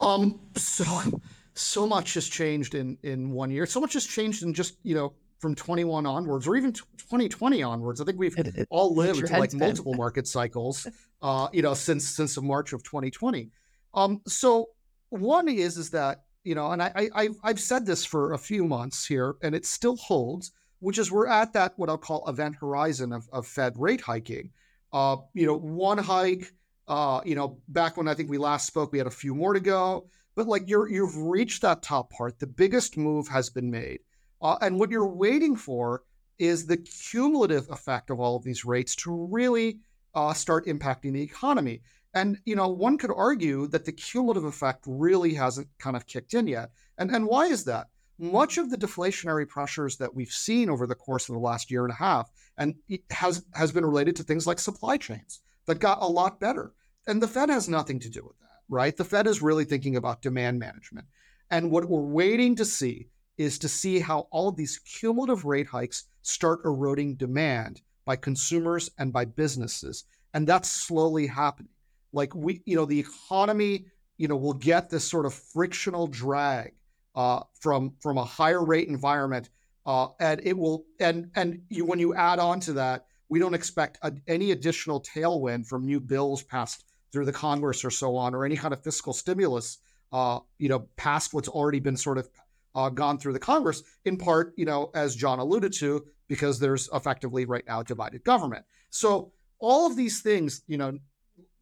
Um, 0.00 0.40
so 0.54 1.20
so 1.54 1.86
much 1.86 2.14
has 2.14 2.28
changed 2.28 2.74
in 2.74 2.98
in 3.02 3.30
one 3.30 3.50
year. 3.50 3.66
So 3.66 3.80
much 3.80 3.94
has 3.94 4.06
changed 4.06 4.42
in 4.42 4.54
just 4.54 4.76
you 4.82 4.94
know 4.94 5.14
from 5.44 5.54
21 5.54 6.06
onwards, 6.06 6.48
or 6.48 6.56
even 6.56 6.72
2020 6.72 7.62
onwards. 7.62 8.00
I 8.00 8.06
think 8.06 8.18
we've 8.18 8.38
it, 8.38 8.46
it, 8.46 8.66
all 8.70 8.94
lived 8.94 9.30
like 9.30 9.52
multiple 9.52 9.92
market 9.92 10.26
cycles, 10.26 10.86
uh, 11.22 11.48
you 11.52 11.60
know, 11.60 11.74
since 11.74 12.08
since 12.08 12.40
March 12.40 12.72
of 12.72 12.82
2020. 12.82 13.50
Um, 13.92 14.22
so 14.26 14.70
one 15.10 15.46
is 15.48 15.76
is 15.76 15.90
that 15.90 16.22
you 16.44 16.54
know, 16.54 16.72
and 16.72 16.82
I, 16.82 17.10
I 17.14 17.28
I've 17.42 17.60
said 17.60 17.84
this 17.84 18.06
for 18.06 18.32
a 18.32 18.38
few 18.38 18.64
months 18.64 19.04
here, 19.04 19.36
and 19.42 19.54
it 19.54 19.66
still 19.66 19.96
holds, 19.96 20.52
which 20.78 20.96
is 20.96 21.12
we're 21.12 21.28
at 21.28 21.52
that 21.52 21.74
what 21.76 21.90
I'll 21.90 21.98
call 21.98 22.26
event 22.26 22.56
horizon 22.56 23.12
of, 23.12 23.28
of 23.30 23.46
Fed 23.46 23.74
rate 23.76 24.00
hiking. 24.00 24.48
Uh, 24.94 25.16
you 25.34 25.44
know, 25.46 25.58
one 25.58 25.98
hike. 25.98 26.54
Uh, 26.88 27.20
you 27.26 27.34
know, 27.34 27.58
back 27.68 27.98
when 27.98 28.08
I 28.08 28.14
think 28.14 28.30
we 28.30 28.38
last 28.38 28.66
spoke, 28.66 28.92
we 28.92 28.98
had 28.98 29.06
a 29.06 29.10
few 29.10 29.34
more 29.34 29.52
to 29.52 29.60
go. 29.60 30.08
But 30.34 30.48
like 30.48 30.70
you're 30.70 30.88
you've 30.88 31.18
reached 31.18 31.60
that 31.60 31.82
top 31.82 32.10
part. 32.10 32.38
The 32.38 32.46
biggest 32.46 32.96
move 32.96 33.28
has 33.28 33.50
been 33.50 33.70
made, 33.70 34.00
uh, 34.44 34.58
and 34.60 34.78
what 34.78 34.90
you're 34.90 35.08
waiting 35.08 35.56
for 35.56 36.02
is 36.38 36.66
the 36.66 36.76
cumulative 36.76 37.68
effect 37.70 38.10
of 38.10 38.20
all 38.20 38.36
of 38.36 38.44
these 38.44 38.64
rates 38.64 38.94
to 38.94 39.28
really 39.30 39.78
uh, 40.14 40.34
start 40.34 40.66
impacting 40.66 41.14
the 41.14 41.22
economy. 41.22 41.80
And 42.12 42.38
you 42.44 42.54
know, 42.54 42.68
one 42.68 42.98
could 42.98 43.10
argue 43.14 43.66
that 43.68 43.86
the 43.86 43.92
cumulative 43.92 44.44
effect 44.44 44.84
really 44.86 45.34
hasn't 45.34 45.68
kind 45.78 45.96
of 45.96 46.06
kicked 46.06 46.34
in 46.34 46.46
yet. 46.46 46.70
And 46.98 47.10
and 47.10 47.26
why 47.26 47.46
is 47.46 47.64
that? 47.64 47.88
Much 48.18 48.58
of 48.58 48.70
the 48.70 48.76
deflationary 48.76 49.48
pressures 49.48 49.96
that 49.96 50.14
we've 50.14 50.30
seen 50.30 50.70
over 50.70 50.86
the 50.86 50.94
course 50.94 51.28
of 51.28 51.34
the 51.34 51.40
last 51.40 51.70
year 51.70 51.82
and 51.82 51.92
a 51.92 51.96
half, 51.96 52.30
and 52.56 52.74
has 53.10 53.44
has 53.54 53.72
been 53.72 53.86
related 53.86 54.14
to 54.16 54.22
things 54.22 54.46
like 54.46 54.60
supply 54.60 54.96
chains 54.98 55.40
that 55.66 55.80
got 55.80 56.02
a 56.02 56.06
lot 56.06 56.38
better. 56.38 56.74
And 57.06 57.20
the 57.20 57.28
Fed 57.28 57.48
has 57.48 57.68
nothing 57.68 57.98
to 58.00 58.10
do 58.10 58.22
with 58.22 58.38
that, 58.38 58.60
right? 58.68 58.96
The 58.96 59.04
Fed 59.04 59.26
is 59.26 59.42
really 59.42 59.64
thinking 59.64 59.96
about 59.96 60.22
demand 60.22 60.58
management. 60.58 61.06
And 61.50 61.70
what 61.70 61.88
we're 61.88 62.00
waiting 62.00 62.56
to 62.56 62.64
see 62.64 63.08
is 63.36 63.58
to 63.58 63.68
see 63.68 64.00
how 64.00 64.28
all 64.30 64.48
of 64.48 64.56
these 64.56 64.78
cumulative 64.78 65.44
rate 65.44 65.66
hikes 65.66 66.04
start 66.22 66.60
eroding 66.64 67.16
demand 67.16 67.80
by 68.04 68.16
consumers 68.16 68.90
and 68.98 69.12
by 69.12 69.24
businesses. 69.24 70.04
And 70.32 70.46
that's 70.46 70.70
slowly 70.70 71.26
happening 71.26 71.74
like 72.14 72.34
we 72.34 72.62
you 72.64 72.76
know 72.76 72.86
the 72.86 72.98
economy 72.98 73.86
you 74.16 74.28
know 74.28 74.36
will 74.36 74.54
get 74.54 74.88
this 74.88 75.04
sort 75.04 75.26
of 75.26 75.34
frictional 75.34 76.06
drag 76.06 76.72
uh, 77.14 77.40
from 77.60 77.92
from 78.00 78.16
a 78.16 78.24
higher 78.24 78.64
rate 78.64 78.88
environment 78.88 79.50
uh, 79.84 80.08
and 80.20 80.40
it 80.44 80.56
will 80.56 80.84
and 81.00 81.30
and 81.34 81.60
you 81.68 81.84
when 81.84 81.98
you 81.98 82.14
add 82.14 82.38
on 82.38 82.60
to 82.60 82.72
that 82.72 83.04
we 83.28 83.38
don't 83.38 83.54
expect 83.54 83.98
a, 84.02 84.12
any 84.28 84.52
additional 84.52 85.02
tailwind 85.02 85.66
from 85.66 85.84
new 85.84 86.00
bills 86.00 86.42
passed 86.42 86.84
through 87.12 87.24
the 87.24 87.32
congress 87.32 87.84
or 87.84 87.90
so 87.90 88.16
on 88.16 88.34
or 88.34 88.44
any 88.44 88.56
kind 88.56 88.72
of 88.72 88.82
fiscal 88.82 89.12
stimulus 89.12 89.78
uh, 90.12 90.38
you 90.58 90.68
know 90.68 90.86
past 90.96 91.34
what's 91.34 91.48
already 91.48 91.80
been 91.80 91.96
sort 91.96 92.16
of 92.16 92.28
uh, 92.74 92.88
gone 92.88 93.18
through 93.18 93.32
the 93.32 93.38
congress 93.38 93.82
in 94.04 94.16
part 94.16 94.52
you 94.56 94.64
know 94.64 94.90
as 94.94 95.14
john 95.16 95.38
alluded 95.38 95.72
to 95.72 96.04
because 96.28 96.58
there's 96.58 96.88
effectively 96.92 97.44
right 97.44 97.64
now 97.66 97.82
divided 97.82 98.24
government. 98.24 98.64
So 98.90 99.32
all 99.58 99.86
of 99.86 99.96
these 99.96 100.20
things 100.20 100.62
you 100.66 100.78
know 100.78 100.98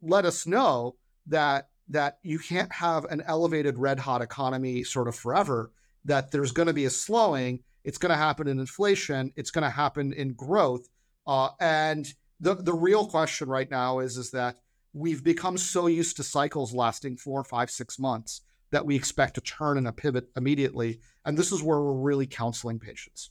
let 0.01 0.25
us 0.25 0.47
know 0.47 0.97
that 1.27 1.69
that 1.89 2.19
you 2.23 2.39
can't 2.39 2.73
have 2.73 3.05
an 3.07 3.23
elevated 3.27 3.79
red 3.79 3.99
hot 3.99 4.23
economy 4.23 4.83
sort 4.83 5.09
of 5.09 5.15
forever 5.15 5.73
that 6.05 6.31
there's 6.31 6.53
going 6.53 6.67
to 6.67 6.73
be 6.73 6.85
a 6.85 6.91
slowing 6.91 7.61
it's 7.85 7.99
going 7.99 8.11
to 8.11 8.17
happen 8.17 8.49
in 8.49 8.59
inflation 8.59 9.33
it's 9.37 9.51
going 9.51 9.63
to 9.63 9.71
happen 9.71 10.13
in 10.13 10.33
growth 10.33 10.89
uh, 11.27 11.51
and 11.61 12.15
the 12.41 12.55
the 12.55 12.73
real 12.73 13.07
question 13.07 13.49
right 13.49 13.71
now 13.71 14.01
is 14.01 14.17
is 14.17 14.31
that 14.31 14.57
we've 14.93 15.23
become 15.23 15.57
so 15.57 15.87
used 15.87 16.17
to 16.17 16.25
cycles 16.25 16.75
lasting 16.75 17.17
four 17.17 17.45
five 17.45 17.71
six 17.71 17.99
months 17.99 18.41
that 18.73 18.87
we 18.87 18.97
expect 18.97 19.35
to 19.35 19.41
turn 19.41 19.79
and 19.79 19.87
a 19.87 19.93
pivot 19.93 20.29
immediately. 20.37 20.99
And 21.25 21.39
this 21.39 21.53
is 21.53 21.63
where 21.63 21.81
we're 21.81 21.93
really 21.93 22.27
counseling 22.27 22.81
patience. 22.81 23.31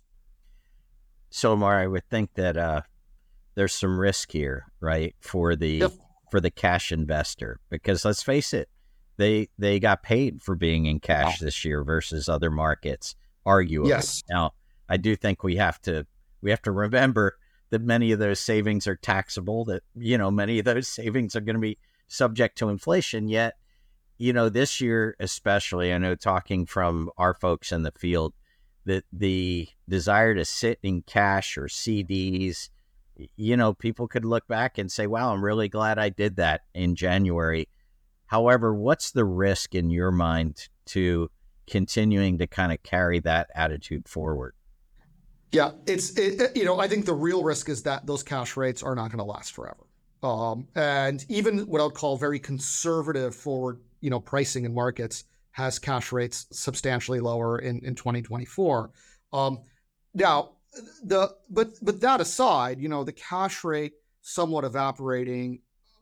So 1.29 1.53
Amar, 1.53 1.79
i 1.79 1.87
would 1.87 2.07
think 2.09 2.33
that 2.35 2.57
uh, 2.57 2.81
there's 3.55 3.73
some 3.73 3.99
risk 3.99 4.31
here 4.31 4.67
right 4.79 5.15
for 5.19 5.55
the 5.55 5.69
yep. 5.69 5.91
for 6.29 6.39
the 6.39 6.51
cash 6.51 6.91
investor. 6.91 7.59
Because 7.69 8.05
let's 8.05 8.23
face 8.23 8.53
it, 8.53 8.69
they 9.17 9.49
they 9.57 9.79
got 9.79 10.03
paid 10.03 10.41
for 10.41 10.55
being 10.55 10.85
in 10.85 10.99
cash 10.99 11.39
this 11.39 11.65
year 11.65 11.83
versus 11.83 12.29
other 12.29 12.51
markets, 12.51 13.15
arguably. 13.45 13.89
Yes. 13.89 14.23
Now, 14.29 14.51
I 14.87 14.97
do 14.97 15.15
think 15.15 15.43
we 15.43 15.55
have 15.55 15.81
to 15.83 16.05
we 16.41 16.51
have 16.51 16.61
to 16.63 16.71
remember 16.71 17.37
that 17.71 17.81
many 17.81 18.11
of 18.11 18.19
those 18.19 18.39
savings 18.39 18.85
are 18.85 18.97
taxable, 18.97 19.65
that 19.65 19.83
you 19.95 20.17
know, 20.17 20.29
many 20.29 20.59
of 20.59 20.65
those 20.65 20.87
savings 20.99 21.35
are 21.35 21.41
going 21.41 21.55
to 21.55 21.61
be 21.61 21.79
subject 22.07 22.57
to 22.59 22.69
inflation, 22.69 23.27
yet 23.27 23.55
you 24.21 24.33
know, 24.33 24.49
this 24.49 24.79
year 24.79 25.15
especially, 25.19 25.93
I 25.93 25.97
know 25.97 26.15
talking 26.15 26.65
from 26.65 27.09
our 27.17 27.33
folks 27.33 27.71
in 27.71 27.83
the 27.83 27.91
field, 27.91 28.33
that 28.85 29.03
the 29.11 29.67
desire 29.87 30.35
to 30.35 30.45
sit 30.45 30.79
in 30.83 31.01
cash 31.03 31.57
or 31.57 31.65
CDs 31.65 32.69
you 33.35 33.57
know, 33.57 33.73
people 33.73 34.07
could 34.07 34.25
look 34.25 34.47
back 34.47 34.77
and 34.77 34.91
say, 34.91 35.07
wow, 35.07 35.33
I'm 35.33 35.43
really 35.43 35.69
glad 35.69 35.99
I 35.99 36.09
did 36.09 36.37
that 36.37 36.61
in 36.73 36.95
January. 36.95 37.67
However, 38.27 38.73
what's 38.73 39.11
the 39.11 39.25
risk 39.25 39.75
in 39.75 39.89
your 39.89 40.11
mind 40.11 40.69
to 40.87 41.29
continuing 41.67 42.37
to 42.39 42.47
kind 42.47 42.71
of 42.71 42.81
carry 42.83 43.19
that 43.19 43.49
attitude 43.53 44.07
forward? 44.07 44.55
Yeah, 45.51 45.71
it's, 45.85 46.17
it, 46.17 46.55
you 46.55 46.63
know, 46.63 46.79
I 46.79 46.87
think 46.87 47.05
the 47.05 47.13
real 47.13 47.43
risk 47.43 47.67
is 47.67 47.83
that 47.83 48.05
those 48.05 48.23
cash 48.23 48.55
rates 48.55 48.81
are 48.81 48.95
not 48.95 49.09
going 49.09 49.17
to 49.17 49.25
last 49.25 49.51
forever. 49.51 49.85
Um, 50.23 50.67
and 50.75 51.25
even 51.27 51.59
what 51.67 51.81
I 51.81 51.85
would 51.85 51.93
call 51.93 52.15
very 52.15 52.39
conservative 52.39 53.35
forward, 53.35 53.81
you 54.01 54.09
know, 54.09 54.19
pricing 54.19 54.65
in 54.65 54.73
markets 54.73 55.23
has 55.51 55.79
cash 55.79 56.11
rates 56.11 56.47
substantially 56.51 57.19
lower 57.19 57.59
in, 57.59 57.79
in 57.85 57.95
2024. 57.95 58.91
Um, 59.33 59.59
now, 60.13 60.51
the 61.03 61.33
but 61.49 61.73
but 61.81 62.01
that 62.01 62.21
aside, 62.21 62.79
you 62.79 62.89
know, 62.89 63.03
the 63.03 63.11
cash 63.11 63.63
rate 63.63 63.93
somewhat 64.21 64.63
evaporating. 64.63 65.59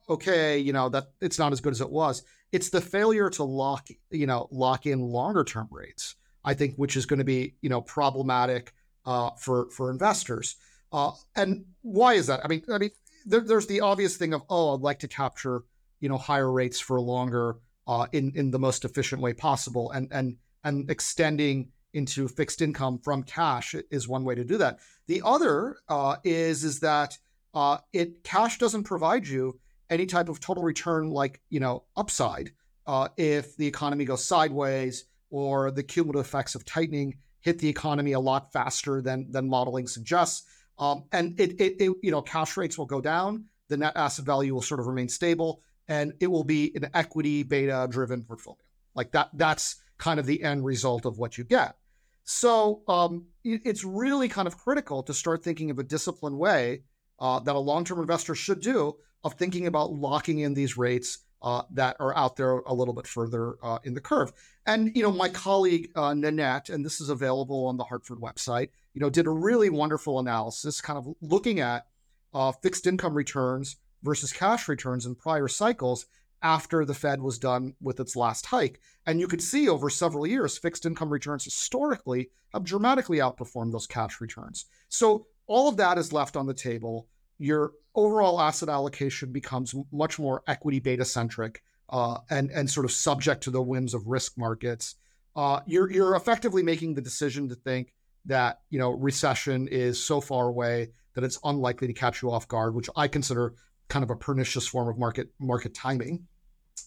Okay, 0.09 0.57
you 0.57 0.73
know 0.73 0.89
that 0.89 1.11
it's 1.21 1.37
not 1.37 1.51
as 1.51 1.61
good 1.61 1.73
as 1.73 1.81
it 1.81 1.89
was. 1.89 2.23
It's 2.51 2.69
the 2.69 2.81
failure 2.81 3.29
to 3.31 3.43
lock, 3.43 3.87
you 4.09 4.25
know, 4.25 4.47
lock 4.51 4.85
in 4.85 5.01
longer 5.01 5.43
term 5.43 5.67
rates. 5.71 6.15
I 6.43 6.53
think, 6.53 6.75
which 6.75 6.95
is 6.95 7.05
going 7.05 7.19
to 7.19 7.25
be, 7.25 7.55
you 7.61 7.69
know, 7.69 7.81
problematic 7.81 8.73
uh, 9.05 9.31
for 9.37 9.69
for 9.69 9.91
investors. 9.91 10.55
Uh, 10.91 11.11
and 11.35 11.65
why 11.81 12.13
is 12.13 12.27
that? 12.27 12.41
I 12.43 12.47
mean, 12.47 12.63
I 12.71 12.77
mean, 12.77 12.91
there, 13.25 13.41
there's 13.41 13.67
the 13.67 13.81
obvious 13.81 14.17
thing 14.17 14.33
of, 14.33 14.41
oh, 14.49 14.75
I'd 14.75 14.81
like 14.81 14.99
to 14.99 15.07
capture, 15.07 15.63
you 15.99 16.09
know, 16.09 16.17
higher 16.17 16.51
rates 16.51 16.79
for 16.79 16.99
longer 16.99 17.57
uh, 17.89 18.05
in 18.11 18.31
in 18.35 18.51
the 18.51 18.59
most 18.59 18.85
efficient 18.85 19.19
way 19.19 19.33
possible, 19.33 19.89
and 19.89 20.07
and 20.11 20.37
and 20.63 20.89
extending 20.91 21.71
into 21.91 22.27
fixed 22.27 22.61
income 22.61 22.99
from 22.99 23.23
cash 23.23 23.73
is 23.89 24.07
one 24.07 24.23
way 24.23 24.35
to 24.35 24.43
do 24.43 24.59
that. 24.59 24.77
The 25.07 25.23
other 25.25 25.77
uh, 25.89 26.17
is 26.23 26.63
is 26.63 26.81
that 26.81 27.17
uh, 27.55 27.79
it 27.91 28.23
cash 28.23 28.59
doesn't 28.59 28.83
provide 28.83 29.27
you 29.27 29.59
any 29.89 30.05
type 30.05 30.29
of 30.29 30.39
total 30.39 30.61
return 30.61 31.09
like 31.09 31.41
you 31.49 31.59
know 31.59 31.83
upside 31.97 32.51
uh, 32.85 33.07
if 33.17 33.57
the 33.57 33.65
economy 33.65 34.05
goes 34.05 34.23
sideways 34.23 35.05
or 35.31 35.71
the 35.71 35.81
cumulative 35.81 36.27
effects 36.27 36.53
of 36.53 36.63
tightening 36.65 37.15
hit 37.41 37.57
the 37.57 37.69
economy 37.69 38.11
a 38.11 38.19
lot 38.19 38.53
faster 38.53 39.01
than 39.01 39.31
than 39.31 39.49
modeling 39.49 39.87
suggests. 39.87 40.45
Um, 40.77 41.05
and 41.11 41.39
it, 41.41 41.59
it, 41.59 41.81
it 41.81 41.91
you 42.03 42.11
know 42.11 42.21
cash 42.21 42.55
rates 42.55 42.77
will 42.77 42.85
go 42.85 43.01
down, 43.01 43.45
the 43.67 43.77
net 43.77 43.93
asset 43.95 44.25
value 44.25 44.53
will 44.53 44.61
sort 44.61 44.79
of 44.79 44.85
remain 44.85 45.09
stable, 45.09 45.63
and 45.89 46.13
it 46.21 46.27
will 46.27 46.43
be 46.45 46.71
an 46.75 46.89
equity 46.93 47.43
beta 47.43 47.87
driven 47.89 48.23
portfolio. 48.23 48.59
Like 48.95 49.11
that 49.11 49.29
that's 49.33 49.77
kind 49.97 50.19
of 50.19 50.25
the 50.25 50.43
end 50.43 50.63
result 50.63 51.05
of 51.05 51.17
what 51.17 51.37
you 51.37 51.43
get. 51.43 51.75
So 52.23 52.83
um, 52.87 53.25
it's 53.43 53.83
really 53.83 54.29
kind 54.29 54.47
of 54.47 54.55
critical 54.55 55.01
to 55.03 55.13
start 55.13 55.43
thinking 55.43 55.71
of 55.71 55.79
a 55.79 55.83
disciplined 55.83 56.37
way 56.37 56.83
uh, 57.19 57.39
that 57.39 57.55
a 57.55 57.59
long-term 57.59 57.99
investor 57.99 58.35
should 58.35 58.61
do 58.61 58.95
of 59.23 59.33
thinking 59.33 59.65
about 59.65 59.91
locking 59.91 60.39
in 60.39 60.53
these 60.53 60.77
rates 60.77 61.17
uh, 61.41 61.63
that 61.71 61.97
are 61.99 62.15
out 62.15 62.35
there 62.35 62.51
a 62.51 62.73
little 62.73 62.93
bit 62.93 63.07
further 63.07 63.55
uh, 63.63 63.79
in 63.83 63.95
the 63.95 64.01
curve. 64.01 64.31
And 64.65 64.95
you 64.95 65.01
know, 65.01 65.11
my 65.11 65.29
colleague 65.29 65.89
uh, 65.95 66.13
Nanette, 66.13 66.69
and 66.69 66.85
this 66.85 67.01
is 67.01 67.09
available 67.09 67.65
on 67.65 67.77
the 67.77 67.83
Hartford 67.83 68.19
website, 68.19 68.69
you 68.93 69.01
know, 69.01 69.09
did 69.09 69.25
a 69.25 69.31
really 69.31 69.69
wonderful 69.69 70.19
analysis, 70.19 70.81
kind 70.81 70.99
of 70.99 71.07
looking 71.21 71.59
at 71.59 71.87
uh, 72.33 72.51
fixed 72.51 72.85
income 72.85 73.15
returns 73.15 73.77
versus 74.03 74.31
cash 74.33 74.67
returns 74.67 75.05
in 75.05 75.15
prior 75.15 75.47
cycles 75.47 76.05
after 76.41 76.85
the 76.85 76.93
Fed 76.93 77.21
was 77.21 77.37
done 77.37 77.73
with 77.81 77.99
its 77.99 78.15
last 78.15 78.45
hike. 78.45 78.79
And 79.05 79.19
you 79.19 79.27
could 79.27 79.41
see 79.41 79.67
over 79.67 79.89
several 79.89 80.25
years, 80.25 80.57
fixed 80.57 80.85
income 80.85 81.09
returns 81.09 81.43
historically 81.43 82.29
have 82.53 82.63
dramatically 82.63 83.17
outperformed 83.17 83.73
those 83.73 83.87
cash 83.87 84.21
returns. 84.21 84.65
So 84.87 85.27
all 85.47 85.67
of 85.67 85.77
that 85.77 85.97
is 85.97 86.13
left 86.13 86.37
on 86.37 86.47
the 86.47 86.53
table. 86.53 87.07
Your 87.37 87.73
overall 87.93 88.39
asset 88.39 88.69
allocation 88.69 89.31
becomes 89.31 89.75
much 89.91 90.17
more 90.17 90.43
equity 90.47 90.79
beta 90.79 91.03
centric 91.03 91.61
uh, 91.89 92.19
and, 92.29 92.51
and 92.51 92.69
sort 92.69 92.85
of 92.85 92.91
subject 92.91 93.43
to 93.43 93.51
the 93.51 93.61
whims 93.61 93.93
of 93.93 94.07
risk 94.07 94.37
markets. 94.37 94.95
uh, 95.35 95.61
you're 95.65 95.91
you're 95.91 96.15
effectively 96.15 96.63
making 96.63 96.93
the 96.93 97.01
decision 97.01 97.49
to 97.49 97.55
think 97.55 97.93
that 98.25 98.59
you 98.69 98.79
know 98.79 98.91
recession 98.91 99.67
is 99.67 100.03
so 100.03 100.19
far 100.21 100.47
away 100.47 100.89
that 101.15 101.23
it's 101.23 101.39
unlikely 101.43 101.87
to 101.87 101.93
catch 101.93 102.21
you 102.21 102.31
off 102.31 102.47
guard, 102.47 102.75
which 102.75 102.89
I 102.95 103.07
consider 103.07 103.55
kind 103.89 104.03
of 104.03 104.09
a 104.09 104.15
pernicious 104.15 104.67
form 104.67 104.87
of 104.87 104.97
market 104.97 105.29
market 105.39 105.73
timing. 105.73 106.27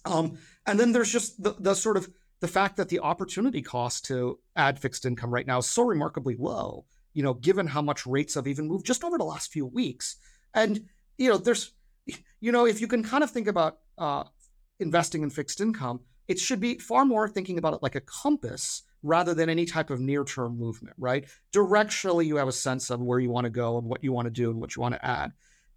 Um, 0.04 0.38
and 0.66 0.80
then 0.80 0.92
there's 0.92 1.12
just 1.12 1.42
the, 1.42 1.54
the 1.58 1.74
sort 1.74 1.96
of 1.96 2.08
the 2.40 2.48
fact 2.48 2.76
that 2.76 2.88
the 2.88 3.00
opportunity 3.00 3.62
cost 3.62 4.06
to 4.06 4.38
add 4.56 4.78
fixed 4.78 5.04
income 5.04 5.30
right 5.30 5.46
now 5.46 5.58
is 5.58 5.66
so 5.66 5.82
remarkably 5.82 6.36
low. 6.38 6.86
You 7.12 7.22
know, 7.22 7.34
given 7.34 7.66
how 7.66 7.82
much 7.82 8.06
rates 8.06 8.34
have 8.34 8.46
even 8.46 8.66
moved 8.66 8.86
just 8.86 9.04
over 9.04 9.18
the 9.18 9.24
last 9.24 9.52
few 9.52 9.66
weeks, 9.66 10.16
and 10.54 10.86
you 11.18 11.28
know, 11.28 11.36
there's, 11.36 11.72
you 12.40 12.52
know, 12.52 12.66
if 12.66 12.80
you 12.80 12.88
can 12.88 13.02
kind 13.02 13.22
of 13.22 13.30
think 13.30 13.46
about 13.46 13.78
uh, 13.98 14.24
investing 14.80 15.22
in 15.22 15.30
fixed 15.30 15.60
income, 15.60 16.00
it 16.26 16.38
should 16.38 16.60
be 16.60 16.78
far 16.78 17.04
more 17.04 17.28
thinking 17.28 17.58
about 17.58 17.74
it 17.74 17.82
like 17.82 17.94
a 17.94 18.00
compass 18.00 18.82
rather 19.02 19.34
than 19.34 19.48
any 19.48 19.66
type 19.66 19.90
of 19.90 20.00
near 20.00 20.24
term 20.24 20.58
movement, 20.58 20.96
right? 20.98 21.26
Directionally, 21.52 22.26
you 22.26 22.36
have 22.36 22.48
a 22.48 22.52
sense 22.52 22.90
of 22.90 23.00
where 23.00 23.18
you 23.18 23.30
want 23.30 23.44
to 23.44 23.50
go 23.50 23.78
and 23.78 23.86
what 23.86 24.02
you 24.02 24.12
want 24.12 24.26
to 24.26 24.30
do 24.30 24.50
and 24.50 24.60
what 24.60 24.74
you 24.74 24.82
want 24.82 24.94
to 24.94 25.04
add. 25.04 25.32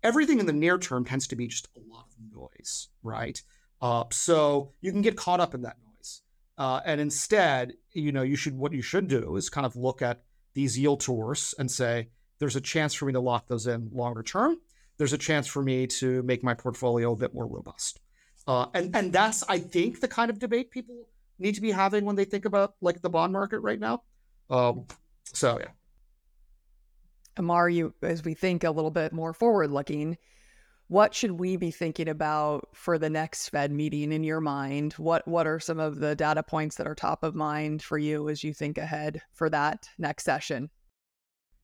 Everything 0.05 0.39
in 0.39 0.45
the 0.45 0.53
near 0.53 0.77
term 0.77 1.03
tends 1.03 1.27
to 1.27 1.35
be 1.35 1.47
just 1.47 1.67
a 1.75 1.79
lot 1.91 2.05
of 2.07 2.39
noise, 2.39 2.89
right? 3.01 3.41
Uh, 3.81 4.03
so 4.11 4.71
you 4.79 4.91
can 4.91 5.01
get 5.01 5.17
caught 5.17 5.39
up 5.39 5.55
in 5.55 5.63
that 5.63 5.77
noise. 5.83 6.21
Uh, 6.59 6.79
and 6.85 7.01
instead, 7.01 7.73
you 7.91 8.11
know, 8.11 8.21
you 8.21 8.35
should 8.35 8.55
what 8.55 8.71
you 8.71 8.83
should 8.83 9.07
do 9.07 9.35
is 9.35 9.49
kind 9.49 9.65
of 9.65 9.75
look 9.75 10.03
at 10.03 10.21
these 10.53 10.77
yield 10.77 11.01
tours 11.01 11.55
and 11.57 11.69
say, 11.69 12.09
there's 12.37 12.55
a 12.55 12.61
chance 12.61 12.93
for 12.93 13.05
me 13.05 13.13
to 13.13 13.19
lock 13.19 13.47
those 13.47 13.65
in 13.65 13.89
longer 13.91 14.21
term. 14.21 14.57
There's 14.97 15.13
a 15.13 15.17
chance 15.17 15.47
for 15.47 15.63
me 15.63 15.87
to 15.87 16.21
make 16.23 16.43
my 16.43 16.53
portfolio 16.53 17.13
a 17.13 17.15
bit 17.15 17.33
more 17.33 17.47
robust. 17.47 17.99
Uh, 18.47 18.67
and 18.75 18.95
and 18.95 19.11
that's 19.11 19.43
I 19.49 19.57
think 19.57 20.01
the 20.01 20.07
kind 20.07 20.29
of 20.29 20.37
debate 20.37 20.69
people 20.69 21.07
need 21.39 21.55
to 21.55 21.61
be 21.61 21.71
having 21.71 22.05
when 22.05 22.15
they 22.15 22.25
think 22.25 22.45
about 22.45 22.75
like 22.79 23.01
the 23.01 23.09
bond 23.09 23.33
market 23.33 23.59
right 23.59 23.79
now. 23.79 24.03
Um, 24.51 24.85
so 25.23 25.57
yeah. 25.59 25.71
Amar, 27.37 27.69
you 27.69 27.93
as 28.01 28.23
we 28.23 28.33
think 28.33 28.63
a 28.63 28.71
little 28.71 28.91
bit 28.91 29.13
more 29.13 29.33
forward 29.33 29.71
looking, 29.71 30.17
what 30.87 31.15
should 31.15 31.31
we 31.31 31.57
be 31.57 31.71
thinking 31.71 32.07
about 32.07 32.69
for 32.73 32.97
the 32.97 33.09
next 33.09 33.49
Fed 33.49 33.71
meeting 33.71 34.11
in 34.11 34.23
your 34.23 34.41
mind? 34.41 34.93
What 34.93 35.27
what 35.27 35.47
are 35.47 35.59
some 35.59 35.79
of 35.79 35.99
the 35.99 36.15
data 36.15 36.43
points 36.43 36.75
that 36.77 36.87
are 36.87 36.95
top 36.95 37.23
of 37.23 37.35
mind 37.35 37.81
for 37.81 37.97
you 37.97 38.29
as 38.29 38.43
you 38.43 38.53
think 38.53 38.77
ahead 38.77 39.21
for 39.33 39.49
that 39.49 39.89
next 39.97 40.23
session? 40.23 40.69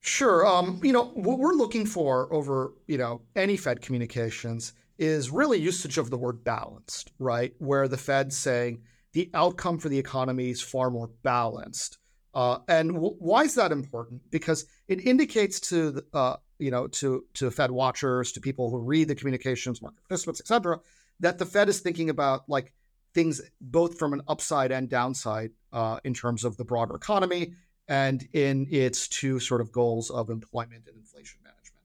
Sure. 0.00 0.44
Um, 0.44 0.80
you 0.82 0.92
know, 0.92 1.04
what 1.04 1.38
we're 1.38 1.52
looking 1.52 1.86
for 1.86 2.32
over, 2.32 2.72
you 2.88 2.98
know, 2.98 3.22
any 3.36 3.56
Fed 3.56 3.80
communications 3.80 4.72
is 4.98 5.30
really 5.30 5.60
usage 5.60 5.96
of 5.96 6.10
the 6.10 6.18
word 6.18 6.42
balanced, 6.42 7.12
right? 7.20 7.54
Where 7.58 7.86
the 7.86 7.96
Fed's 7.96 8.36
saying 8.36 8.82
the 9.12 9.30
outcome 9.32 9.78
for 9.78 9.88
the 9.88 9.98
economy 9.98 10.50
is 10.50 10.60
far 10.60 10.90
more 10.90 11.10
balanced. 11.22 11.98
Uh, 12.34 12.58
and 12.68 12.94
w- 12.94 13.16
why 13.18 13.42
is 13.42 13.54
that 13.54 13.72
important? 13.72 14.22
Because 14.30 14.66
it 14.88 15.04
indicates 15.06 15.60
to 15.60 15.90
the, 15.92 16.04
uh, 16.14 16.36
you 16.58 16.70
know 16.70 16.86
to 16.86 17.24
to 17.34 17.50
Fed 17.50 17.70
watchers, 17.70 18.32
to 18.32 18.40
people 18.40 18.70
who 18.70 18.78
read 18.78 19.08
the 19.08 19.14
communications, 19.14 19.82
market 19.82 20.02
participants, 20.08 20.40
et 20.40 20.46
cetera, 20.46 20.80
that 21.20 21.38
the 21.38 21.46
Fed 21.46 21.68
is 21.68 21.80
thinking 21.80 22.08
about 22.08 22.48
like 22.48 22.72
things 23.14 23.42
both 23.60 23.98
from 23.98 24.12
an 24.12 24.22
upside 24.28 24.72
and 24.72 24.88
downside 24.88 25.50
uh, 25.72 26.00
in 26.04 26.14
terms 26.14 26.44
of 26.44 26.56
the 26.56 26.64
broader 26.64 26.94
economy 26.94 27.54
and 27.88 28.26
in 28.32 28.66
its 28.70 29.08
two 29.08 29.38
sort 29.38 29.60
of 29.60 29.70
goals 29.72 30.08
of 30.08 30.30
employment 30.30 30.84
and 30.86 30.96
inflation 30.96 31.38
management. 31.42 31.84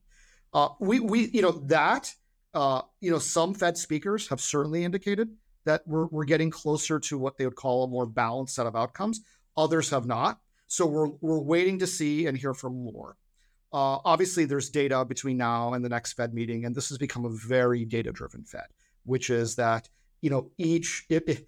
Uh, 0.54 0.68
we 0.80 1.00
we 1.00 1.28
you 1.30 1.42
know 1.42 1.52
that 1.52 2.14
uh, 2.54 2.80
you 3.00 3.10
know 3.10 3.18
some 3.18 3.52
Fed 3.52 3.76
speakers 3.76 4.28
have 4.28 4.40
certainly 4.40 4.84
indicated 4.84 5.28
that 5.64 5.82
we're, 5.86 6.06
we're 6.06 6.24
getting 6.24 6.50
closer 6.50 6.98
to 6.98 7.18
what 7.18 7.36
they 7.36 7.44
would 7.44 7.56
call 7.56 7.84
a 7.84 7.88
more 7.88 8.06
balanced 8.06 8.54
set 8.54 8.66
of 8.66 8.74
outcomes. 8.74 9.20
Others 9.58 9.90
have 9.90 10.06
not. 10.06 10.40
So 10.68 10.86
we're, 10.86 11.08
we're 11.20 11.40
waiting 11.40 11.80
to 11.80 11.86
see 11.86 12.26
and 12.26 12.38
hear 12.38 12.54
from 12.54 12.84
more. 12.84 13.16
Uh, 13.72 13.98
obviously, 14.04 14.46
there's 14.46 14.70
data 14.70 15.04
between 15.04 15.36
now 15.36 15.74
and 15.74 15.84
the 15.84 15.90
next 15.90 16.14
Fed 16.14 16.32
meeting, 16.32 16.64
and 16.64 16.74
this 16.74 16.88
has 16.88 16.96
become 16.96 17.26
a 17.26 17.30
very 17.30 17.84
data 17.84 18.12
driven 18.12 18.44
Fed, 18.44 18.66
which 19.04 19.28
is 19.28 19.56
that, 19.56 19.88
you 20.22 20.30
know, 20.30 20.50
each, 20.56 21.04
it, 21.10 21.24
it, 21.28 21.46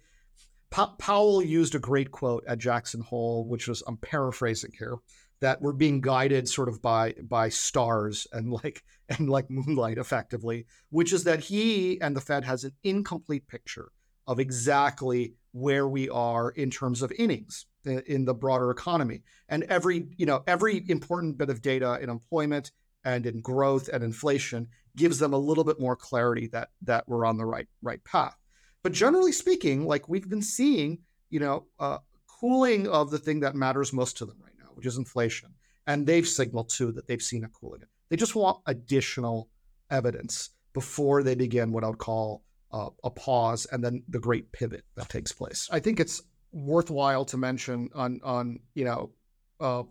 Powell 0.69 1.41
used 1.41 1.73
a 1.73 1.79
great 1.79 2.11
quote 2.11 2.43
at 2.47 2.59
Jackson 2.59 3.01
Hole, 3.01 3.47
which 3.47 3.67
was, 3.67 3.81
I'm 3.87 3.97
paraphrasing 3.97 4.71
here, 4.77 4.97
that 5.41 5.61
we're 5.61 5.73
being 5.73 6.01
guided 6.01 6.47
sort 6.47 6.69
of 6.69 6.81
by 6.81 7.13
by 7.21 7.49
stars 7.49 8.27
and 8.31 8.51
like 8.51 8.83
and 9.09 9.29
like 9.29 9.49
moonlight 9.49 9.97
effectively 9.97 10.65
which 10.89 11.11
is 11.11 11.25
that 11.25 11.39
he 11.39 11.99
and 11.99 12.15
the 12.15 12.21
fed 12.21 12.45
has 12.45 12.63
an 12.63 12.71
incomplete 12.83 13.47
picture 13.47 13.91
of 14.27 14.39
exactly 14.39 15.33
where 15.51 15.87
we 15.87 16.07
are 16.09 16.51
in 16.51 16.69
terms 16.69 17.01
of 17.01 17.11
innings 17.17 17.65
in 17.85 18.25
the 18.25 18.33
broader 18.33 18.71
economy. 18.71 19.23
And 19.49 19.63
every, 19.63 20.07
you 20.17 20.25
know, 20.25 20.43
every 20.47 20.83
important 20.89 21.37
bit 21.37 21.49
of 21.49 21.61
data 21.61 21.99
in 22.01 22.09
employment 22.09 22.71
and 23.03 23.25
in 23.25 23.41
growth 23.41 23.89
and 23.91 24.03
inflation 24.03 24.67
gives 24.95 25.19
them 25.19 25.33
a 25.33 25.37
little 25.37 25.63
bit 25.63 25.79
more 25.79 25.95
clarity 25.95 26.47
that 26.47 26.69
that 26.83 27.07
we're 27.07 27.25
on 27.25 27.37
the 27.37 27.45
right 27.45 27.67
right 27.81 28.03
path. 28.03 28.35
But 28.83 28.93
generally 28.93 29.31
speaking, 29.31 29.85
like 29.85 30.09
we've 30.09 30.29
been 30.29 30.41
seeing, 30.41 30.99
you 31.29 31.39
know, 31.39 31.65
uh, 31.79 31.99
cooling 32.27 32.87
of 32.87 33.11
the 33.11 33.19
thing 33.19 33.41
that 33.41 33.55
matters 33.55 33.93
most 33.93 34.17
to 34.17 34.25
them 34.25 34.37
right 34.43 34.53
now, 34.59 34.69
which 34.73 34.85
is 34.85 34.97
inflation. 34.97 35.53
And 35.87 36.05
they've 36.05 36.27
signaled 36.27 36.69
too 36.69 36.91
that 36.93 37.07
they've 37.07 37.21
seen 37.21 37.43
a 37.43 37.49
cooling. 37.49 37.81
They 38.09 38.15
just 38.15 38.35
want 38.35 38.59
additional 38.65 39.49
evidence 39.89 40.49
before 40.73 41.23
they 41.23 41.35
begin 41.35 41.71
what 41.71 41.83
I 41.83 41.87
would 41.87 41.97
call 41.97 42.43
uh, 42.71 42.89
a 43.03 43.09
pause 43.09 43.67
and 43.71 43.83
then 43.83 44.03
the 44.07 44.19
great 44.19 44.51
pivot 44.51 44.83
that 44.95 45.09
takes 45.09 45.31
place. 45.31 45.67
I 45.71 45.79
think 45.79 45.99
it's 45.99 46.21
worthwhile 46.51 47.25
to 47.25 47.37
mention 47.37 47.89
on 47.93 48.19
on 48.23 48.59
you 48.73 48.85
know 48.85 49.11
uh, 49.59 49.83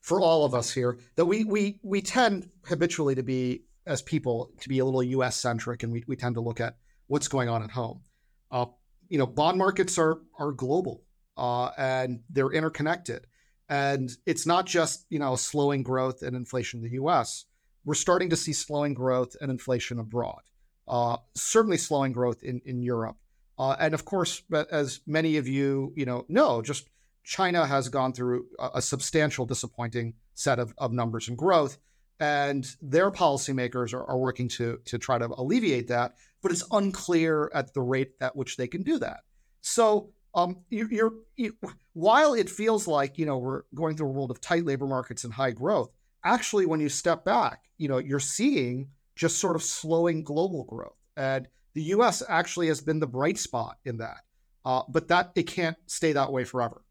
for 0.00 0.20
all 0.20 0.44
of 0.44 0.54
us 0.54 0.72
here 0.72 0.98
that 1.16 1.26
we 1.26 1.44
we 1.44 1.78
we 1.82 2.00
tend 2.00 2.48
habitually 2.64 3.14
to 3.14 3.22
be 3.22 3.62
as 3.86 4.02
people 4.02 4.50
to 4.60 4.68
be 4.68 4.78
a 4.78 4.84
little 4.84 5.02
U.S. 5.02 5.36
centric, 5.36 5.82
and 5.82 5.92
we, 5.92 6.04
we 6.06 6.14
tend 6.14 6.34
to 6.36 6.40
look 6.40 6.60
at 6.60 6.76
what's 7.06 7.26
going 7.26 7.48
on 7.48 7.62
at 7.62 7.70
home. 7.70 8.02
Uh, 8.50 8.66
you 9.08 9.18
know, 9.18 9.26
bond 9.26 9.58
markets 9.58 9.98
are 9.98 10.18
are 10.38 10.52
global 10.52 11.04
uh, 11.36 11.70
and 11.76 12.20
they're 12.30 12.52
interconnected, 12.52 13.26
and 13.68 14.10
it's 14.26 14.46
not 14.46 14.66
just 14.66 15.06
you 15.10 15.18
know 15.18 15.36
slowing 15.36 15.82
growth 15.82 16.22
and 16.22 16.36
inflation 16.36 16.78
in 16.78 16.84
the 16.84 16.94
U.S. 16.94 17.46
We're 17.84 17.94
starting 17.94 18.30
to 18.30 18.36
see 18.36 18.52
slowing 18.52 18.94
growth 18.94 19.34
and 19.40 19.50
inflation 19.50 19.98
abroad. 19.98 20.42
Uh, 20.86 21.16
certainly 21.34 21.78
slowing 21.78 22.12
growth 22.12 22.42
in 22.42 22.60
in 22.64 22.82
Europe 22.82 23.16
uh, 23.58 23.76
and 23.78 23.94
of 23.94 24.04
course, 24.04 24.42
as 24.70 25.00
many 25.06 25.36
of 25.36 25.48
you, 25.48 25.92
you 25.96 26.06
know, 26.06 26.24
know, 26.28 26.62
just 26.62 26.88
China 27.24 27.66
has 27.66 27.88
gone 27.88 28.12
through 28.12 28.46
a, 28.58 28.70
a 28.76 28.82
substantial 28.82 29.46
disappointing 29.46 30.14
set 30.34 30.58
of, 30.58 30.72
of 30.78 30.92
numbers 30.92 31.28
and 31.28 31.36
growth. 31.36 31.78
And 32.20 32.66
their 32.82 33.10
policymakers 33.10 33.92
are, 33.92 34.04
are 34.04 34.18
working 34.18 34.48
to, 34.48 34.78
to 34.86 34.98
try 34.98 35.18
to 35.18 35.26
alleviate 35.26 35.88
that, 35.88 36.14
but 36.42 36.50
it's 36.50 36.64
unclear 36.72 37.50
at 37.54 37.74
the 37.74 37.80
rate 37.80 38.12
at 38.20 38.34
which 38.34 38.56
they 38.56 38.66
can 38.66 38.82
do 38.82 38.98
that. 38.98 39.20
So 39.60 40.10
um, 40.34 40.58
you're, 40.70 40.90
you're 40.90 41.12
you, 41.36 41.56
while 41.94 42.34
it 42.34 42.48
feels 42.48 42.86
like 42.86 43.18
you 43.18 43.26
know 43.26 43.38
we're 43.38 43.62
going 43.74 43.96
through 43.96 44.08
a 44.08 44.12
world 44.12 44.30
of 44.30 44.40
tight 44.40 44.64
labor 44.64 44.86
markets 44.86 45.24
and 45.24 45.32
high 45.32 45.50
growth, 45.50 45.90
actually, 46.24 46.66
when 46.66 46.80
you 46.80 46.88
step 46.88 47.24
back, 47.24 47.64
you 47.76 47.88
know 47.88 47.98
you're 47.98 48.20
seeing 48.20 48.88
just 49.16 49.38
sort 49.38 49.56
of 49.56 49.62
slowing 49.62 50.22
global 50.22 50.64
growth, 50.64 50.96
and 51.16 51.48
the 51.78 51.84
U.S. 51.94 52.24
actually 52.28 52.66
has 52.66 52.80
been 52.80 52.98
the 52.98 53.06
bright 53.06 53.38
spot 53.38 53.76
in 53.84 53.98
that, 53.98 54.24
uh, 54.64 54.82
but 54.88 55.06
that 55.06 55.30
it 55.36 55.44
can't 55.44 55.76
stay 55.86 56.12
that 56.12 56.32
way 56.32 56.42
forever. 56.42 56.82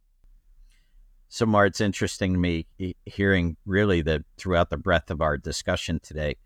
So, 1.27 1.45
Mar, 1.45 1.65
it's 1.65 1.81
interesting 1.81 2.31
to 2.31 2.39
me 2.39 2.67
hearing 3.05 3.57
really 3.65 4.01
that 4.03 4.23
throughout 4.37 4.69
the 4.69 4.77
breadth 4.77 5.11
of 5.11 5.19
our 5.19 5.37
discussion 5.37 5.99
today, 6.01 6.37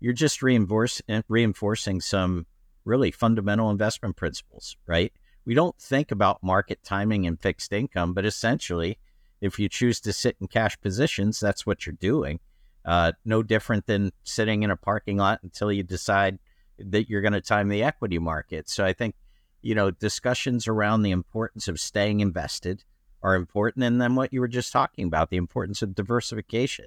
you're 0.00 0.12
just 0.12 0.42
reinforce, 0.42 1.00
reinforcing 1.28 2.02
some 2.02 2.44
really 2.84 3.10
fundamental 3.10 3.70
investment 3.70 4.16
principles, 4.16 4.76
right? 4.86 5.10
We 5.46 5.54
don't 5.54 5.78
think 5.80 6.10
about 6.10 6.42
market 6.42 6.80
timing 6.84 7.26
and 7.26 7.40
fixed 7.40 7.72
income, 7.72 8.12
but 8.12 8.26
essentially, 8.26 8.98
if 9.40 9.58
you 9.58 9.70
choose 9.70 9.98
to 10.00 10.12
sit 10.12 10.36
in 10.42 10.48
cash 10.48 10.78
positions, 10.78 11.40
that's 11.40 11.64
what 11.64 11.86
you're 11.86 11.94
doing. 11.98 12.40
Uh, 12.84 13.12
no 13.24 13.42
different 13.42 13.86
than 13.86 14.12
sitting 14.24 14.62
in 14.62 14.70
a 14.70 14.76
parking 14.76 15.16
lot 15.16 15.40
until 15.42 15.72
you 15.72 15.82
decide 15.82 16.38
that 16.78 17.08
you're 17.08 17.22
going 17.22 17.32
to 17.32 17.40
time 17.40 17.68
the 17.68 17.82
equity 17.82 18.18
market. 18.18 18.68
So 18.68 18.84
I 18.84 18.92
think, 18.92 19.14
you 19.62 19.74
know, 19.74 19.90
discussions 19.90 20.68
around 20.68 21.02
the 21.02 21.10
importance 21.10 21.68
of 21.68 21.80
staying 21.80 22.20
invested 22.20 22.84
are 23.22 23.34
important. 23.34 23.84
And 23.84 24.00
then 24.00 24.14
what 24.14 24.32
you 24.32 24.40
were 24.40 24.48
just 24.48 24.72
talking 24.72 25.06
about, 25.06 25.30
the 25.30 25.36
importance 25.36 25.82
of 25.82 25.94
diversification. 25.94 26.86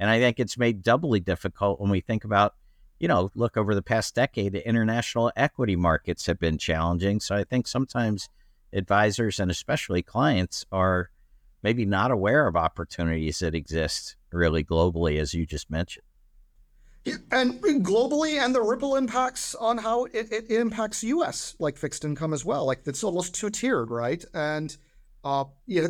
And 0.00 0.10
I 0.10 0.18
think 0.18 0.38
it's 0.38 0.58
made 0.58 0.82
doubly 0.82 1.20
difficult 1.20 1.80
when 1.80 1.90
we 1.90 2.00
think 2.00 2.24
about, 2.24 2.54
you 2.98 3.08
know, 3.08 3.30
look 3.34 3.56
over 3.56 3.74
the 3.74 3.82
past 3.82 4.14
decade, 4.14 4.52
the 4.52 4.66
international 4.66 5.32
equity 5.36 5.76
markets 5.76 6.26
have 6.26 6.38
been 6.38 6.58
challenging. 6.58 7.20
So 7.20 7.36
I 7.36 7.44
think 7.44 7.66
sometimes 7.66 8.28
advisors 8.72 9.40
and 9.40 9.50
especially 9.50 10.02
clients 10.02 10.66
are 10.72 11.10
maybe 11.62 11.84
not 11.84 12.10
aware 12.10 12.46
of 12.46 12.56
opportunities 12.56 13.38
that 13.40 13.54
exist 13.54 14.16
really 14.32 14.64
globally, 14.64 15.20
as 15.20 15.34
you 15.34 15.46
just 15.46 15.70
mentioned 15.70 16.07
and 17.30 17.60
globally 17.84 18.42
and 18.42 18.54
the 18.54 18.60
ripple 18.60 18.96
impacts 18.96 19.54
on 19.54 19.78
how 19.78 20.04
it, 20.06 20.30
it, 20.30 20.50
impacts 20.50 21.02
us 21.02 21.54
like 21.58 21.76
fixed 21.76 22.04
income 22.04 22.32
as 22.34 22.44
well 22.44 22.66
like 22.66 22.80
it's 22.86 23.02
almost 23.02 23.34
two 23.34 23.48
tiered 23.48 23.90
right 23.90 24.24
and 24.34 24.76
uh, 25.24 25.44
the, 25.66 25.80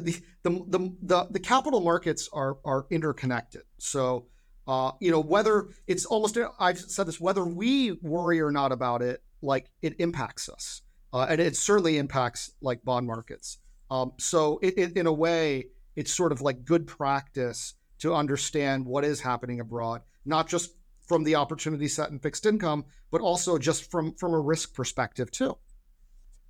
the, 0.43 0.51
the, 0.67 0.97
the, 1.03 1.27
the 1.31 1.41
capital 1.41 1.81
markets 1.81 2.29
are, 2.33 2.57
are 2.65 2.87
interconnected. 2.91 3.63
So, 3.79 4.27
uh, 4.67 4.93
you 5.01 5.11
know, 5.11 5.21
whether 5.21 5.69
it's 5.87 6.05
almost, 6.07 6.39
I've 6.59 6.79
said 6.79 7.07
this, 7.07 7.21
whether 7.21 7.45
we 7.45 7.93
worry 8.03 8.41
or 8.41 8.51
not 8.51 8.73
about 8.73 9.03
it, 9.03 9.23
like 9.43 9.71
it 9.83 9.97
impacts 10.01 10.49
us. 10.49 10.83
Uh, 11.13 11.27
and 11.29 11.41
it 11.41 11.57
certainly 11.57 11.99
impacts 11.99 12.53
like 12.61 12.85
bond 12.85 13.07
markets. 13.07 13.59
Um, 13.91 14.13
so 14.19 14.59
it, 14.63 14.75
it, 14.77 14.97
in 14.97 15.07
a 15.07 15.13
way, 15.13 15.67
it's 15.97 16.13
sort 16.13 16.33
of 16.33 16.41
like 16.41 16.65
good 16.65 16.87
practice 16.87 17.75
to 18.01 18.15
understand 18.15 18.85
what 18.85 19.05
is 19.05 19.21
happening 19.21 19.61
abroad, 19.61 20.03
not 20.25 20.49
just 20.49 20.71
from 21.09 21.25
the 21.25 21.35
opportunity 21.35 21.89
set 21.89 22.11
in 22.11 22.19
fixed 22.19 22.47
income, 22.47 22.85
but 23.11 23.21
also 23.21 23.59
just 23.59 23.91
from 23.91 24.15
from 24.15 24.35
a 24.35 24.41
risk 24.41 24.75
perspective 24.75 25.31
too. 25.31 25.57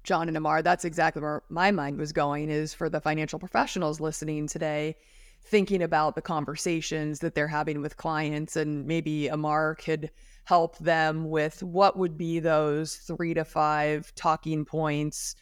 John 0.04 0.28
and 0.28 0.36
Amar, 0.36 0.62
that's 0.62 0.84
exactly 0.84 1.22
where 1.22 1.42
my 1.48 1.70
mind 1.70 1.98
was 1.98 2.12
going 2.12 2.50
is 2.50 2.74
for 2.74 2.88
the 2.88 3.00
financial 3.00 3.38
professionals 3.38 4.00
listening 4.00 4.46
today, 4.46 4.96
thinking 5.44 5.82
about 5.82 6.14
the 6.14 6.22
conversations 6.22 7.20
that 7.20 7.34
they're 7.34 7.48
having 7.48 7.80
with 7.82 7.96
clients 7.96 8.56
and 8.56 8.86
maybe 8.86 9.28
Amar 9.28 9.74
could 9.74 10.10
help 10.44 10.78
them 10.78 11.28
with 11.28 11.62
what 11.62 11.98
would 11.98 12.16
be 12.16 12.40
those 12.40 12.96
three 12.96 13.34
to 13.34 13.44
five 13.44 14.12
talking 14.14 14.64
points 14.64 15.34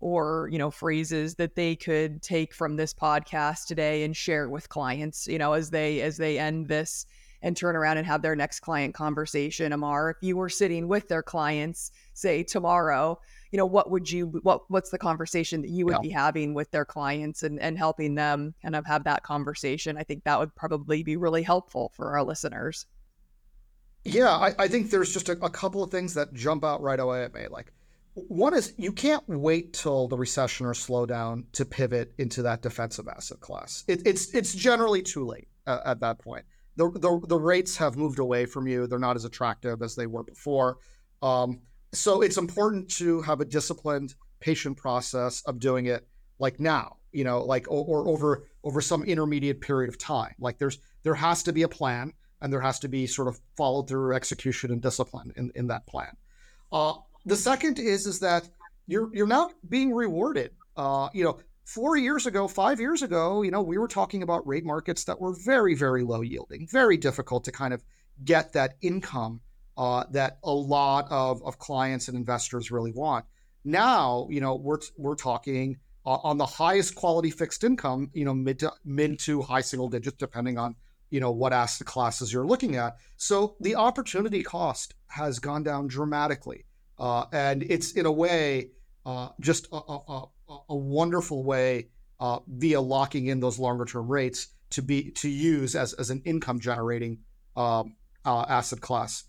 or 0.00 0.48
you 0.50 0.58
know 0.58 0.70
phrases 0.70 1.34
that 1.34 1.54
they 1.54 1.76
could 1.76 2.22
take 2.22 2.54
from 2.54 2.76
this 2.76 2.92
podcast 2.94 3.66
today 3.66 4.04
and 4.04 4.16
share 4.16 4.48
with 4.48 4.68
clients 4.68 5.26
you 5.26 5.38
know 5.38 5.52
as 5.52 5.70
they 5.70 6.00
as 6.00 6.16
they 6.16 6.38
end 6.38 6.66
this 6.68 7.06
and 7.44 7.56
turn 7.56 7.76
around 7.76 7.98
and 7.98 8.06
have 8.06 8.22
their 8.22 8.34
next 8.34 8.60
client 8.60 8.94
conversation 8.94 9.72
amar 9.72 10.10
if 10.10 10.16
you 10.20 10.36
were 10.36 10.48
sitting 10.48 10.88
with 10.88 11.06
their 11.06 11.22
clients 11.22 11.92
say 12.14 12.42
tomorrow 12.42 13.16
you 13.52 13.56
know 13.56 13.66
what 13.66 13.90
would 13.90 14.10
you 14.10 14.26
what 14.42 14.62
what's 14.68 14.90
the 14.90 14.98
conversation 14.98 15.62
that 15.62 15.70
you 15.70 15.84
would 15.84 15.94
yeah. 15.94 16.00
be 16.00 16.10
having 16.10 16.54
with 16.54 16.70
their 16.72 16.84
clients 16.84 17.44
and 17.44 17.60
and 17.60 17.78
helping 17.78 18.16
them 18.16 18.52
kind 18.62 18.74
of 18.74 18.84
have 18.84 19.04
that 19.04 19.22
conversation 19.22 19.96
i 19.96 20.02
think 20.02 20.24
that 20.24 20.40
would 20.40 20.52
probably 20.56 21.04
be 21.04 21.16
really 21.16 21.42
helpful 21.42 21.92
for 21.94 22.16
our 22.16 22.24
listeners 22.24 22.86
yeah, 24.04 24.30
I, 24.30 24.54
I 24.58 24.68
think 24.68 24.90
there's 24.90 25.12
just 25.12 25.30
a, 25.30 25.32
a, 25.42 25.48
couple 25.48 25.82
of 25.82 25.90
things 25.90 26.12
that 26.14 26.34
jump 26.34 26.62
out 26.62 26.82
right 26.82 27.00
away 27.00 27.24
at 27.24 27.32
me. 27.32 27.46
Like, 27.50 27.72
one 28.14 28.54
is 28.54 28.74
you 28.76 28.92
can't 28.92 29.26
wait 29.26 29.72
till 29.72 30.08
the 30.08 30.16
recession 30.16 30.66
or 30.66 30.74
slowdown 30.74 31.44
to 31.52 31.64
pivot 31.64 32.12
into 32.18 32.42
that 32.42 32.62
defensive 32.62 33.08
asset 33.08 33.40
class. 33.40 33.82
It, 33.88 34.06
it's 34.06 34.32
it's 34.34 34.54
generally 34.54 35.02
too 35.02 35.24
late 35.24 35.48
uh, 35.66 35.80
at 35.84 36.00
that 36.00 36.18
point. 36.18 36.44
The, 36.76 37.20
the 37.28 37.38
rates 37.38 37.76
have 37.76 37.96
moved 37.96 38.18
away 38.18 38.46
from 38.46 38.66
you. 38.66 38.86
They're 38.86 38.98
not 38.98 39.16
as 39.16 39.24
attractive 39.24 39.82
as 39.82 39.94
they 39.94 40.06
were 40.06 40.24
before. 40.24 40.78
Um, 41.22 41.60
so 41.92 42.22
it's 42.22 42.36
important 42.36 42.90
to 42.96 43.22
have 43.22 43.40
a 43.40 43.44
disciplined, 43.44 44.14
patient 44.40 44.76
process 44.76 45.42
of 45.42 45.58
doing 45.58 45.86
it 45.86 46.06
like 46.38 46.58
now. 46.60 46.96
You 47.12 47.22
know, 47.22 47.44
like 47.44 47.70
or, 47.70 47.84
or 47.84 48.08
over 48.08 48.48
over 48.64 48.80
some 48.80 49.04
intermediate 49.04 49.60
period 49.60 49.88
of 49.88 49.98
time. 49.98 50.34
Like 50.40 50.58
there's 50.58 50.80
there 51.04 51.14
has 51.14 51.44
to 51.44 51.52
be 51.52 51.62
a 51.62 51.68
plan 51.68 52.12
and 52.40 52.52
there 52.52 52.60
has 52.60 52.80
to 52.80 52.88
be 52.88 53.06
sort 53.06 53.28
of 53.28 53.40
followed 53.56 53.88
through 53.88 54.14
execution 54.14 54.72
and 54.72 54.82
discipline 54.82 55.32
in, 55.36 55.52
in 55.54 55.68
that 55.68 55.86
plan. 55.86 56.16
Uh, 56.72 56.94
the 57.24 57.36
second 57.36 57.78
is 57.78 58.06
is 58.06 58.18
that 58.20 58.48
you're 58.86 59.14
you're 59.14 59.26
not 59.26 59.54
being 59.68 59.94
rewarded. 59.94 60.50
Uh, 60.76 61.08
you 61.14 61.22
know, 61.22 61.38
four 61.64 61.96
years 61.96 62.26
ago, 62.26 62.46
five 62.46 62.80
years 62.80 63.02
ago, 63.02 63.42
you 63.42 63.50
know, 63.50 63.62
we 63.62 63.78
were 63.78 63.88
talking 63.88 64.22
about 64.22 64.46
rate 64.46 64.64
markets 64.64 65.04
that 65.04 65.20
were 65.20 65.34
very 65.44 65.74
very 65.74 66.02
low 66.02 66.20
yielding, 66.20 66.68
very 66.70 66.96
difficult 66.96 67.44
to 67.44 67.52
kind 67.52 67.74
of 67.74 67.82
get 68.24 68.52
that 68.52 68.74
income 68.80 69.40
uh, 69.76 70.04
that 70.10 70.38
a 70.44 70.52
lot 70.52 71.06
of, 71.10 71.42
of 71.42 71.58
clients 71.58 72.08
and 72.08 72.16
investors 72.16 72.70
really 72.70 72.92
want. 72.92 73.24
Now, 73.64 74.28
you 74.30 74.40
know, 74.40 74.54
we're 74.54 74.78
we're 74.96 75.16
talking 75.16 75.78
uh, 76.06 76.18
on 76.22 76.38
the 76.38 76.46
highest 76.46 76.94
quality 76.94 77.30
fixed 77.30 77.64
income, 77.64 78.10
you 78.12 78.24
know, 78.24 78.34
mid 78.34 78.58
to 78.60 78.72
mid 78.84 79.18
to 79.20 79.42
high 79.42 79.62
single 79.62 79.88
digits, 79.88 80.16
depending 80.18 80.58
on 80.58 80.76
you 81.10 81.20
know 81.20 81.30
what 81.30 81.52
asset 81.52 81.86
classes 81.86 82.32
you're 82.32 82.46
looking 82.46 82.76
at. 82.76 82.96
So 83.16 83.56
the 83.60 83.76
opportunity 83.76 84.42
cost 84.42 84.94
has 85.06 85.38
gone 85.38 85.62
down 85.62 85.86
dramatically, 85.86 86.66
uh, 86.98 87.24
and 87.32 87.62
it's 87.62 87.92
in 87.92 88.04
a 88.04 88.12
way 88.12 88.70
uh, 89.06 89.28
just 89.40 89.66
a, 89.72 89.76
a, 89.76 90.00
a, 90.08 90.24
wonderful 90.68 91.44
way 91.44 91.88
uh, 92.20 92.38
via 92.46 92.80
locking 92.80 93.26
in 93.26 93.40
those 93.40 93.58
longer 93.58 93.84
term 93.84 94.08
rates 94.08 94.48
to 94.70 94.82
be 94.82 95.10
to 95.12 95.28
use 95.28 95.74
as, 95.74 95.92
as 95.94 96.10
an 96.10 96.22
income 96.24 96.60
generating 96.60 97.18
um, 97.56 97.96
uh, 98.24 98.44
asset 98.48 98.80
class. 98.80 99.24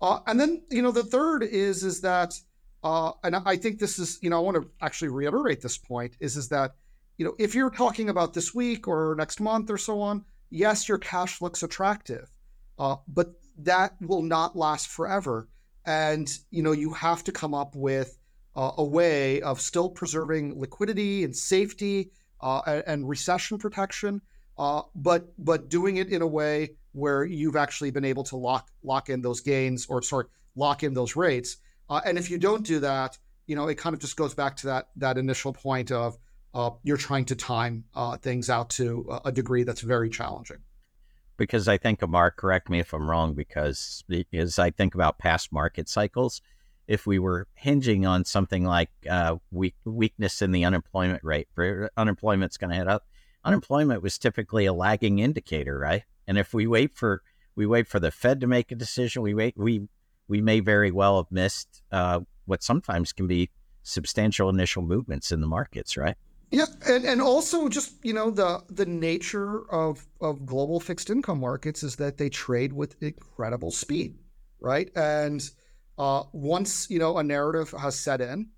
Uh, 0.00 0.20
and 0.26 0.40
then 0.40 0.62
you 0.70 0.82
know 0.82 0.92
the 0.92 1.04
third 1.04 1.42
is 1.42 1.84
is 1.84 2.00
that 2.00 2.34
uh, 2.82 3.12
and 3.22 3.36
I 3.36 3.56
think 3.56 3.78
this 3.78 3.98
is 3.98 4.18
you 4.22 4.30
know 4.30 4.38
I 4.38 4.40
want 4.40 4.56
to 4.56 4.70
actually 4.80 5.08
reiterate 5.08 5.60
this 5.60 5.78
point 5.78 6.16
is 6.20 6.36
is 6.36 6.48
that 6.48 6.72
you 7.18 7.24
know 7.24 7.34
if 7.38 7.54
you're 7.54 7.70
talking 7.70 8.08
about 8.08 8.34
this 8.34 8.54
week 8.54 8.88
or 8.88 9.14
next 9.16 9.40
month 9.40 9.70
or 9.70 9.78
so 9.78 10.00
on 10.00 10.24
yes, 10.50 10.88
your 10.88 10.98
cash 10.98 11.40
looks 11.40 11.62
attractive, 11.62 12.30
uh, 12.78 12.96
but 13.08 13.32
that 13.58 13.94
will 14.00 14.22
not 14.22 14.56
last 14.56 14.88
forever. 14.88 15.48
And 15.86 16.28
you 16.50 16.62
know 16.62 16.72
you 16.72 16.92
have 16.92 17.24
to 17.24 17.32
come 17.32 17.54
up 17.54 17.74
with 17.74 18.18
uh, 18.56 18.72
a 18.78 18.84
way 18.84 19.40
of 19.42 19.60
still 19.60 19.88
preserving 19.88 20.58
liquidity 20.58 21.24
and 21.24 21.34
safety 21.34 22.10
uh, 22.40 22.60
and, 22.66 22.84
and, 22.86 23.08
recession 23.08 23.58
protection, 23.58 24.20
uh, 24.58 24.82
but 24.94 25.32
but 25.38 25.68
doing 25.68 25.98
it 25.98 26.08
in 26.08 26.22
a 26.22 26.26
way 26.26 26.70
where 26.92 27.24
you've 27.24 27.56
actually 27.56 27.90
been 27.90 28.04
able 28.04 28.24
to 28.24 28.36
lock 28.36 28.68
lock 28.82 29.08
in 29.08 29.22
those 29.22 29.40
gains 29.40 29.86
or 29.86 30.02
sorry 30.02 30.26
lock 30.56 30.82
in 30.82 30.94
those 30.94 31.16
rates. 31.16 31.58
Uh, 31.88 32.00
and 32.04 32.18
if 32.18 32.30
you 32.30 32.38
don't 32.38 32.66
do 32.66 32.80
that, 32.80 33.18
you 33.46 33.54
know 33.54 33.68
it 33.68 33.76
kind 33.76 33.94
of 33.94 34.00
just 34.00 34.16
goes 34.16 34.34
back 34.34 34.56
to 34.56 34.66
that 34.66 34.88
that 34.96 35.18
initial 35.18 35.52
point 35.52 35.92
of 35.92 36.18
you're 36.82 36.96
trying 36.96 37.24
to 37.26 37.36
time 37.36 37.84
uh, 37.94 38.16
things 38.16 38.50
out 38.50 38.70
to 38.70 39.20
a 39.24 39.30
degree 39.30 39.62
that's 39.62 39.82
very 39.82 40.10
challenging. 40.10 40.58
Because 41.36 41.68
I 41.68 41.78
think, 41.78 42.02
Amar, 42.02 42.30
correct 42.30 42.68
me 42.68 42.80
if 42.80 42.92
I'm 42.92 43.08
wrong, 43.08 43.34
because 43.34 44.04
as 44.32 44.58
I 44.58 44.70
think 44.70 44.94
about 44.94 45.18
past 45.18 45.52
market 45.52 45.88
cycles, 45.88 46.42
if 46.90 47.06
we 47.06 47.20
were 47.20 47.46
hinging 47.54 48.04
on 48.04 48.24
something 48.24 48.64
like 48.64 48.90
uh, 49.08 49.36
weak, 49.52 49.76
weakness 49.84 50.42
in 50.42 50.50
the 50.50 50.64
unemployment 50.64 51.22
rate, 51.22 51.46
unemployment's 51.96 52.56
going 52.56 52.70
to 52.70 52.76
head 52.76 52.88
up, 52.88 53.06
unemployment 53.44 54.02
was 54.02 54.18
typically 54.18 54.66
a 54.66 54.72
lagging 54.72 55.20
indicator, 55.20 55.78
right? 55.78 56.02
And 56.26 56.36
if 56.36 56.52
we 56.52 56.66
wait 56.66 56.96
for 56.96 57.22
we 57.54 57.64
wait 57.64 57.86
for 57.86 58.00
the 58.00 58.10
Fed 58.10 58.40
to 58.40 58.48
make 58.48 58.72
a 58.72 58.74
decision, 58.74 59.22
we 59.22 59.34
wait 59.34 59.54
we 59.56 59.86
we 60.26 60.40
may 60.40 60.58
very 60.58 60.90
well 60.90 61.18
have 61.18 61.30
missed 61.30 61.80
uh, 61.92 62.20
what 62.46 62.64
sometimes 62.64 63.12
can 63.12 63.28
be 63.28 63.50
substantial 63.84 64.48
initial 64.48 64.82
movements 64.82 65.30
in 65.30 65.40
the 65.40 65.46
markets, 65.46 65.96
right? 65.96 66.16
Yeah, 66.50 66.66
and, 66.88 67.04
and 67.04 67.22
also 67.22 67.68
just 67.68 68.04
you 68.04 68.12
know 68.12 68.32
the 68.32 68.64
the 68.68 68.86
nature 68.86 69.70
of 69.70 70.04
of 70.20 70.44
global 70.44 70.80
fixed 70.80 71.08
income 71.08 71.38
markets 71.38 71.84
is 71.84 71.94
that 71.96 72.16
they 72.18 72.30
trade 72.30 72.72
with 72.72 73.00
incredible 73.00 73.70
speed, 73.70 74.18
right? 74.60 74.90
And 74.96 75.48
uh, 76.00 76.24
once 76.32 76.88
you 76.88 76.98
know 76.98 77.18
a 77.18 77.22
narrative 77.22 77.70
has 77.78 77.94
set 77.94 78.22
in, 78.22 78.48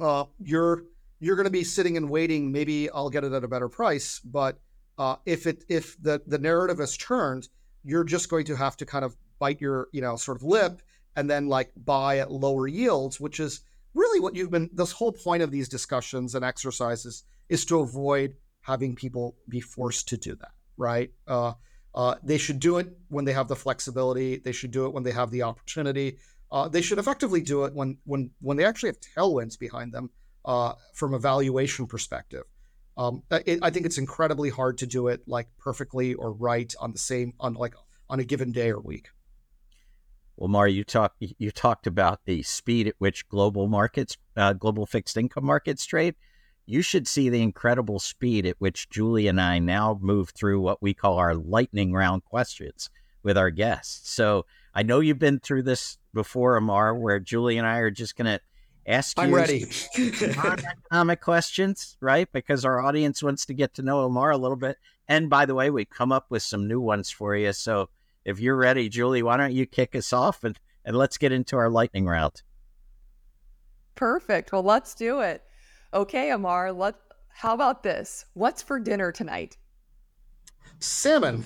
uh, 0.00 0.24
you're 0.40 0.82
you're 1.20 1.36
going 1.36 1.44
to 1.44 1.50
be 1.50 1.62
sitting 1.62 1.96
and 1.96 2.10
waiting. 2.10 2.50
Maybe 2.50 2.90
I'll 2.90 3.08
get 3.08 3.22
it 3.22 3.32
at 3.32 3.44
a 3.44 3.48
better 3.48 3.68
price, 3.68 4.18
but 4.18 4.58
uh, 4.98 5.14
if 5.24 5.46
it 5.46 5.64
if 5.68 5.96
the 6.02 6.20
the 6.26 6.38
narrative 6.38 6.78
has 6.78 6.96
turned, 6.96 7.48
you're 7.84 8.02
just 8.02 8.28
going 8.28 8.46
to 8.46 8.56
have 8.56 8.76
to 8.78 8.84
kind 8.84 9.04
of 9.04 9.16
bite 9.38 9.60
your 9.60 9.88
you 9.92 10.00
know 10.00 10.16
sort 10.16 10.38
of 10.38 10.42
lip 10.42 10.82
and 11.14 11.30
then 11.30 11.46
like 11.46 11.70
buy 11.76 12.18
at 12.18 12.32
lower 12.32 12.66
yields, 12.66 13.20
which 13.20 13.38
is 13.38 13.60
really 13.94 14.18
what 14.18 14.34
you've 14.34 14.50
been 14.50 14.68
this 14.72 14.90
whole 14.90 15.12
point 15.12 15.44
of 15.44 15.52
these 15.52 15.68
discussions 15.68 16.34
and 16.34 16.44
exercises 16.44 17.22
is 17.48 17.64
to 17.66 17.78
avoid 17.78 18.34
having 18.62 18.96
people 18.96 19.36
be 19.48 19.60
forced 19.60 20.08
to 20.08 20.16
do 20.16 20.34
that 20.36 20.52
right 20.76 21.10
uh, 21.28 21.52
uh, 21.94 22.14
they 22.22 22.38
should 22.38 22.58
do 22.58 22.78
it 22.78 22.88
when 23.08 23.26
they 23.26 23.34
have 23.34 23.48
the 23.48 23.56
flexibility 23.56 24.36
they 24.38 24.52
should 24.52 24.70
do 24.70 24.86
it 24.86 24.94
when 24.94 25.02
they 25.02 25.12
have 25.12 25.30
the 25.30 25.42
opportunity 25.42 26.16
uh, 26.52 26.68
they 26.68 26.82
should 26.82 26.98
effectively 26.98 27.40
do 27.40 27.64
it 27.64 27.74
when 27.74 27.98
when 28.04 28.30
when 28.40 28.56
they 28.56 28.64
actually 28.64 28.90
have 28.90 29.00
tailwinds 29.00 29.58
behind 29.58 29.92
them 29.92 30.10
uh, 30.44 30.74
from 30.94 31.14
a 31.14 31.18
valuation 31.18 31.86
perspective 31.86 32.44
um, 32.96 33.22
it, 33.30 33.58
i 33.62 33.70
think 33.70 33.86
it's 33.86 33.98
incredibly 33.98 34.50
hard 34.50 34.78
to 34.78 34.86
do 34.86 35.08
it 35.08 35.22
like 35.26 35.48
perfectly 35.58 36.14
or 36.14 36.32
right 36.32 36.74
on 36.78 36.92
the 36.92 36.98
same 36.98 37.32
on 37.40 37.54
like 37.54 37.74
on 38.08 38.20
a 38.20 38.24
given 38.24 38.52
day 38.52 38.70
or 38.70 38.80
week 38.80 39.08
well, 40.36 40.48
Mari, 40.48 40.72
you 40.72 40.82
talked 40.82 41.16
you 41.20 41.50
talked 41.50 41.86
about 41.86 42.24
the 42.24 42.42
speed 42.42 42.88
at 42.88 42.94
which 42.98 43.28
global 43.28 43.68
markets, 43.68 44.16
uh, 44.36 44.54
global 44.54 44.86
fixed 44.86 45.16
income 45.16 45.44
markets 45.44 45.84
trade. 45.84 46.14
You 46.64 46.82
should 46.82 47.06
see 47.06 47.28
the 47.28 47.42
incredible 47.42 47.98
speed 47.98 48.46
at 48.46 48.56
which 48.58 48.88
Julie 48.88 49.28
and 49.28 49.40
I 49.40 49.58
now 49.58 49.98
move 50.00 50.30
through 50.30 50.60
what 50.60 50.80
we 50.80 50.94
call 50.94 51.18
our 51.18 51.34
lightning 51.34 51.92
round 51.92 52.24
questions 52.24 52.88
with 53.22 53.36
our 53.36 53.50
guests. 53.50 54.10
So 54.10 54.46
I 54.74 54.82
know 54.82 55.00
you've 55.00 55.18
been 55.18 55.38
through 55.38 55.64
this 55.64 55.98
before, 56.12 56.56
Amar, 56.56 56.94
where 56.94 57.18
Julie 57.18 57.58
and 57.58 57.66
I 57.66 57.78
are 57.78 57.90
just 57.90 58.16
going 58.16 58.26
to 58.26 58.40
ask 58.86 59.18
I'm 59.18 59.30
you 59.30 59.36
ready. 59.36 59.66
economic 59.96 61.20
questions, 61.20 61.96
right? 62.00 62.30
Because 62.32 62.64
our 62.64 62.80
audience 62.80 63.22
wants 63.22 63.46
to 63.46 63.54
get 63.54 63.74
to 63.74 63.82
know 63.82 64.00
Amar 64.00 64.30
a 64.30 64.36
little 64.36 64.56
bit. 64.56 64.76
And 65.08 65.28
by 65.30 65.46
the 65.46 65.54
way, 65.54 65.70
we 65.70 65.84
come 65.84 66.12
up 66.12 66.26
with 66.30 66.42
some 66.42 66.68
new 66.68 66.80
ones 66.80 67.10
for 67.10 67.36
you. 67.36 67.52
So 67.52 67.88
if 68.24 68.40
you're 68.40 68.56
ready, 68.56 68.88
Julie, 68.88 69.22
why 69.22 69.36
don't 69.36 69.52
you 69.52 69.66
kick 69.66 69.94
us 69.94 70.12
off 70.12 70.44
and, 70.44 70.58
and 70.84 70.96
let's 70.96 71.18
get 71.18 71.32
into 71.32 71.56
our 71.56 71.70
lightning 71.70 72.06
round. 72.06 72.42
Perfect. 73.94 74.52
Well, 74.52 74.62
let's 74.62 74.94
do 74.94 75.20
it. 75.20 75.42
Okay, 75.92 76.30
Amar, 76.30 76.72
let 76.72 76.94
how 77.34 77.54
about 77.54 77.82
this? 77.82 78.26
What's 78.34 78.62
for 78.62 78.78
dinner 78.78 79.10
tonight? 79.10 79.56
Salmon. 80.80 81.44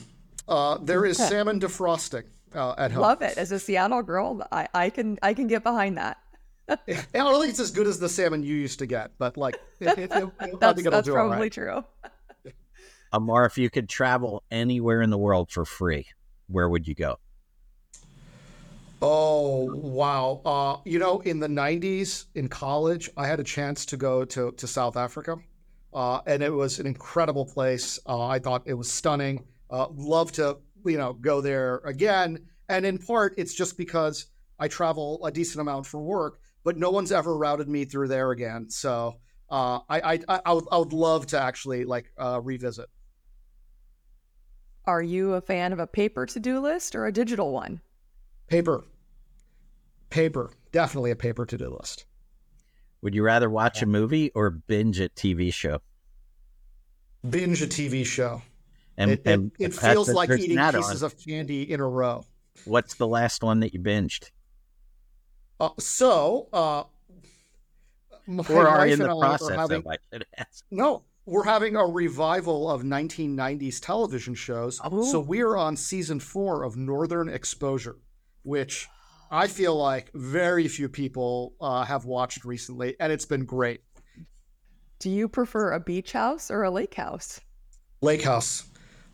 Uh, 0.48 0.78
there 0.78 1.04
is 1.04 1.16
salmon 1.16 1.60
defrosting 1.60 2.24
uh, 2.56 2.74
at 2.78 2.90
home. 2.90 3.02
Love 3.02 3.22
it. 3.22 3.38
As 3.38 3.52
a 3.52 3.58
Seattle 3.58 4.02
girl, 4.02 4.46
I, 4.50 4.68
I 4.74 4.90
can 4.90 5.18
I 5.22 5.34
can 5.34 5.46
get 5.46 5.62
behind 5.62 5.98
that. 5.98 6.18
I 6.68 6.76
don't 7.12 7.40
think 7.40 7.50
it's 7.50 7.60
as 7.60 7.70
good 7.70 7.86
as 7.86 8.00
the 8.00 8.08
salmon 8.08 8.42
you 8.42 8.54
used 8.56 8.80
to 8.80 8.86
get, 8.86 9.12
but 9.18 9.36
like, 9.36 9.56
it, 9.78 9.98
it, 9.98 10.10
it, 10.10 10.12
I 10.12 10.50
That's, 10.58 10.74
think 10.74 10.78
it'll 10.78 10.90
that's 10.90 11.06
do 11.06 11.12
probably 11.12 11.36
right. 11.36 11.52
true. 11.52 11.84
Amar, 13.12 13.46
if 13.46 13.56
you 13.56 13.70
could 13.70 13.88
travel 13.88 14.42
anywhere 14.50 15.00
in 15.00 15.10
the 15.10 15.18
world 15.18 15.52
for 15.52 15.64
free, 15.64 16.06
where 16.48 16.68
would 16.68 16.88
you 16.88 16.94
go? 16.96 17.18
Oh 19.00 19.70
wow! 19.74 20.40
Uh, 20.44 20.80
you 20.84 20.98
know, 20.98 21.20
in 21.20 21.38
the 21.38 21.48
'90s 21.48 22.24
in 22.34 22.48
college, 22.48 23.10
I 23.16 23.26
had 23.26 23.38
a 23.38 23.44
chance 23.44 23.84
to 23.86 23.96
go 23.96 24.24
to 24.24 24.52
to 24.52 24.66
South 24.66 24.96
Africa, 24.96 25.36
uh, 25.92 26.20
and 26.26 26.42
it 26.42 26.52
was 26.52 26.78
an 26.80 26.86
incredible 26.86 27.44
place. 27.44 28.00
Uh, 28.06 28.26
I 28.26 28.38
thought 28.38 28.62
it 28.64 28.74
was 28.74 28.90
stunning. 28.90 29.44
Uh, 29.70 29.88
love 29.94 30.32
to 30.32 30.56
you 30.88 30.98
know 30.98 31.12
go 31.12 31.40
there 31.40 31.76
again. 31.84 32.46
And 32.68 32.84
in 32.84 32.98
part, 32.98 33.34
it's 33.36 33.54
just 33.54 33.76
because 33.76 34.26
I 34.58 34.68
travel 34.68 35.24
a 35.24 35.30
decent 35.30 35.60
amount 35.60 35.86
for 35.86 36.00
work, 36.00 36.40
but 36.64 36.76
no 36.76 36.90
one's 36.90 37.12
ever 37.12 37.36
routed 37.36 37.68
me 37.68 37.84
through 37.84 38.08
there 38.08 38.32
again. 38.32 38.68
So 38.70 39.16
uh, 39.50 39.80
I, 39.88 40.00
I 40.00 40.20
I 40.28 40.40
I 40.46 40.52
would 40.52 40.64
I 40.72 40.78
would 40.78 40.92
love 40.92 41.26
to 41.28 41.40
actually 41.40 41.84
like 41.84 42.12
uh, 42.18 42.40
revisit. 42.42 42.88
Are 44.84 45.02
you 45.02 45.34
a 45.34 45.40
fan 45.40 45.72
of 45.72 45.80
a 45.80 45.86
paper 45.86 46.26
to 46.26 46.40
do 46.40 46.60
list 46.60 46.94
or 46.94 47.06
a 47.06 47.12
digital 47.12 47.52
one? 47.52 47.80
Paper, 48.46 48.84
paper, 50.10 50.52
definitely 50.70 51.10
a 51.10 51.16
paper 51.16 51.44
to 51.44 51.58
do 51.58 51.76
list. 51.76 52.06
Would 53.02 53.14
you 53.14 53.24
rather 53.24 53.50
watch 53.50 53.82
a 53.82 53.86
movie 53.86 54.30
or 54.34 54.50
binge 54.50 55.00
a 55.00 55.08
TV 55.08 55.52
show? 55.52 55.80
Binge 57.28 57.62
a 57.62 57.66
TV 57.66 58.06
show. 58.06 58.42
And, 58.98 59.10
it, 59.10 59.22
it, 59.24 59.32
and 59.32 59.52
it 59.58 59.72
that's 59.72 59.78
feels 59.92 60.08
like 60.10 60.30
eating 60.30 60.58
add-on. 60.58 60.82
pieces 60.82 61.02
of 61.02 61.14
candy 61.18 61.70
in 61.70 61.80
a 61.80 61.88
row. 61.88 62.24
What's 62.64 62.94
the 62.94 63.06
last 63.06 63.42
one 63.42 63.60
that 63.60 63.74
you 63.74 63.80
binged? 63.80 64.30
Uh, 65.60 65.70
so, 65.78 66.48
uh, 66.52 66.84
my 68.26 68.44
Or 68.50 68.66
are 68.66 68.78
wife 68.78 68.92
in 68.92 69.00
and 69.02 69.10
the 69.10 69.16
I 69.16 69.20
process 69.26 69.50
are 69.50 69.54
having, 69.60 69.78
of? 69.80 69.86
I 69.86 69.96
should 70.12 70.26
ask. 70.36 70.64
no, 70.70 71.04
we're 71.26 71.44
having 71.44 71.76
a 71.76 71.84
revival 71.84 72.70
of 72.70 72.82
1990s 72.82 73.80
television 73.80 74.34
shows. 74.34 74.80
Oh. 74.82 75.02
So 75.10 75.20
we're 75.20 75.56
on 75.56 75.76
season 75.76 76.20
four 76.20 76.62
of 76.62 76.76
Northern 76.76 77.28
Exposure, 77.28 77.96
which 78.42 78.88
I 79.30 79.46
feel 79.46 79.76
like 79.76 80.10
very 80.14 80.68
few 80.68 80.88
people 80.88 81.54
uh, 81.60 81.84
have 81.84 82.04
watched 82.04 82.44
recently, 82.44 82.96
and 83.00 83.12
it's 83.12 83.26
been 83.26 83.44
great. 83.44 83.80
Do 84.98 85.10
you 85.10 85.28
prefer 85.28 85.72
a 85.72 85.80
beach 85.80 86.12
house 86.12 86.50
or 86.50 86.62
a 86.62 86.70
lake 86.70 86.94
house? 86.94 87.40
Lake 88.02 88.22
House. 88.22 88.64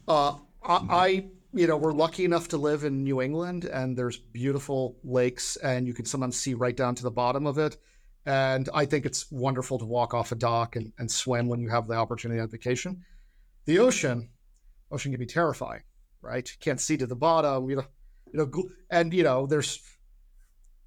Uh, 0.07 0.37
I, 0.63 0.75
I, 0.91 1.25
you 1.53 1.67
know, 1.67 1.77
we're 1.77 1.93
lucky 1.93 2.25
enough 2.25 2.49
to 2.49 2.57
live 2.57 2.85
in 2.85 3.05
New 3.05 3.21
England, 3.21 3.65
and 3.65 3.97
there's 3.97 4.17
beautiful 4.17 4.97
lakes, 5.05 5.57
and 5.57 5.87
you 5.87 5.95
can 5.95 6.05
sometimes 6.05 6.37
see 6.39 6.55
right 6.55 6.77
down 6.77 6.95
to 6.97 7.03
the 7.03 7.11
bottom 7.11 7.47
of 7.47 7.59
it. 7.59 7.77
And 8.25 8.69
I 8.73 8.85
think 8.85 9.05
it's 9.05 9.31
wonderful 9.31 9.79
to 9.79 9.85
walk 9.85 10.15
off 10.15 10.33
a 10.33 10.37
dock 10.37 10.77
and, 10.77 10.93
and 10.99 11.11
swim 11.11 11.49
when 11.49 11.61
you 11.61 11.69
have 11.71 11.89
the 11.89 11.95
opportunity 11.95 12.41
on 12.41 12.49
vacation. 12.49 13.05
The 13.65 13.81
ocean, 13.81 14.31
ocean 14.91 15.13
can 15.13 15.19
be 15.19 15.27
terrifying, 15.27 15.83
right? 16.21 16.49
You 16.49 16.57
can't 16.61 16.81
see 16.81 16.97
to 16.99 17.07
the 17.07 17.17
bottom, 17.17 17.69
you 17.69 17.77
know, 17.77 17.85
you 18.33 18.39
know, 18.39 18.69
and 18.91 19.13
you 19.13 19.25
know, 19.25 19.47
there's 19.47 19.81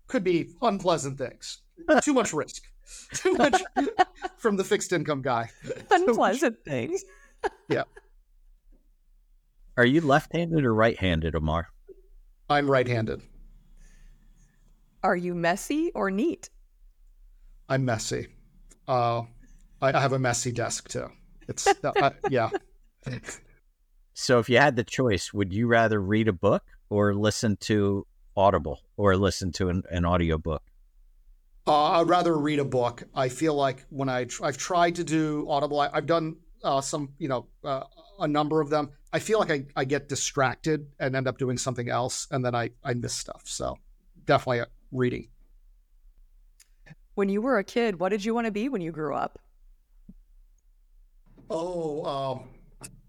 could 0.07 0.23
be 0.23 0.51
unpleasant 0.61 1.17
things. 1.17 1.61
Too 2.01 2.13
much 2.13 2.33
risk. 2.33 2.61
Too 3.13 3.33
much 3.33 3.61
from 4.37 4.55
the 4.55 4.63
fixed 4.63 4.93
income 4.93 5.21
guy. 5.21 5.49
Unpleasant 5.91 6.63
things. 6.63 7.03
Are 9.77 9.85
you 9.85 10.01
left-handed 10.01 10.63
or 10.63 10.73
right-handed, 10.73 11.35
Amar? 11.35 11.67
I'm 12.49 12.69
right-handed. 12.69 13.21
Are 15.03 15.15
you 15.15 15.35
messy 15.35 15.91
or 15.93 16.09
neat? 16.09 16.49
I'm 17.67 17.83
messy. 17.83 18.27
Uh, 18.87 19.23
I, 19.81 19.93
I 19.93 19.99
have 19.99 20.13
a 20.13 20.19
messy 20.19 20.51
desk 20.51 20.89
too. 20.89 21.09
It's 21.47 21.67
uh, 21.67 21.91
uh, 21.95 22.11
yeah. 22.29 22.49
So, 24.17 24.39
if 24.39 24.49
you 24.49 24.57
had 24.57 24.77
the 24.77 24.83
choice, 24.85 25.33
would 25.33 25.51
you 25.51 25.67
rather 25.67 26.01
read 26.01 26.29
a 26.29 26.33
book 26.33 26.63
or 26.89 27.13
listen 27.13 27.57
to 27.61 28.07
Audible 28.37 28.79
or 28.95 29.17
listen 29.17 29.51
to 29.53 29.67
an, 29.67 29.83
an 29.91 30.05
audiobook? 30.05 30.63
Uh, 31.67 31.99
I'd 31.99 32.07
rather 32.07 32.37
read 32.37 32.59
a 32.59 32.65
book. 32.65 33.03
I 33.13 33.27
feel 33.27 33.55
like 33.55 33.85
when 33.89 34.07
I 34.07 34.23
tr- 34.23 34.45
I've 34.45 34.57
tried 34.57 34.95
to 34.95 35.03
do 35.03 35.45
Audible, 35.49 35.81
I, 35.81 35.89
I've 35.91 36.05
done 36.05 36.37
uh, 36.63 36.79
some, 36.79 37.09
you 37.19 37.27
know, 37.27 37.47
uh, 37.65 37.83
a 38.19 38.27
number 38.27 38.61
of 38.61 38.69
them. 38.69 38.89
I 39.13 39.19
feel 39.19 39.39
like 39.39 39.51
I, 39.51 39.65
I 39.75 39.85
get 39.85 40.09
distracted 40.09 40.87
and 40.99 41.15
end 41.15 41.27
up 41.27 41.37
doing 41.37 41.57
something 41.57 41.89
else, 41.89 42.27
and 42.31 42.43
then 42.43 42.55
I 42.55 42.71
I 42.83 42.93
miss 42.93 43.13
stuff. 43.13 43.43
So 43.45 43.77
definitely 44.25 44.65
reading. 44.91 45.29
When 47.15 47.29
you 47.29 47.41
were 47.41 47.57
a 47.57 47.63
kid, 47.63 47.99
what 47.99 48.09
did 48.09 48.25
you 48.25 48.33
want 48.33 48.45
to 48.45 48.51
be 48.51 48.67
when 48.67 48.81
you 48.81 48.91
grew 48.91 49.15
up? 49.15 49.39
Oh, 51.49 52.03
um, 52.05 52.49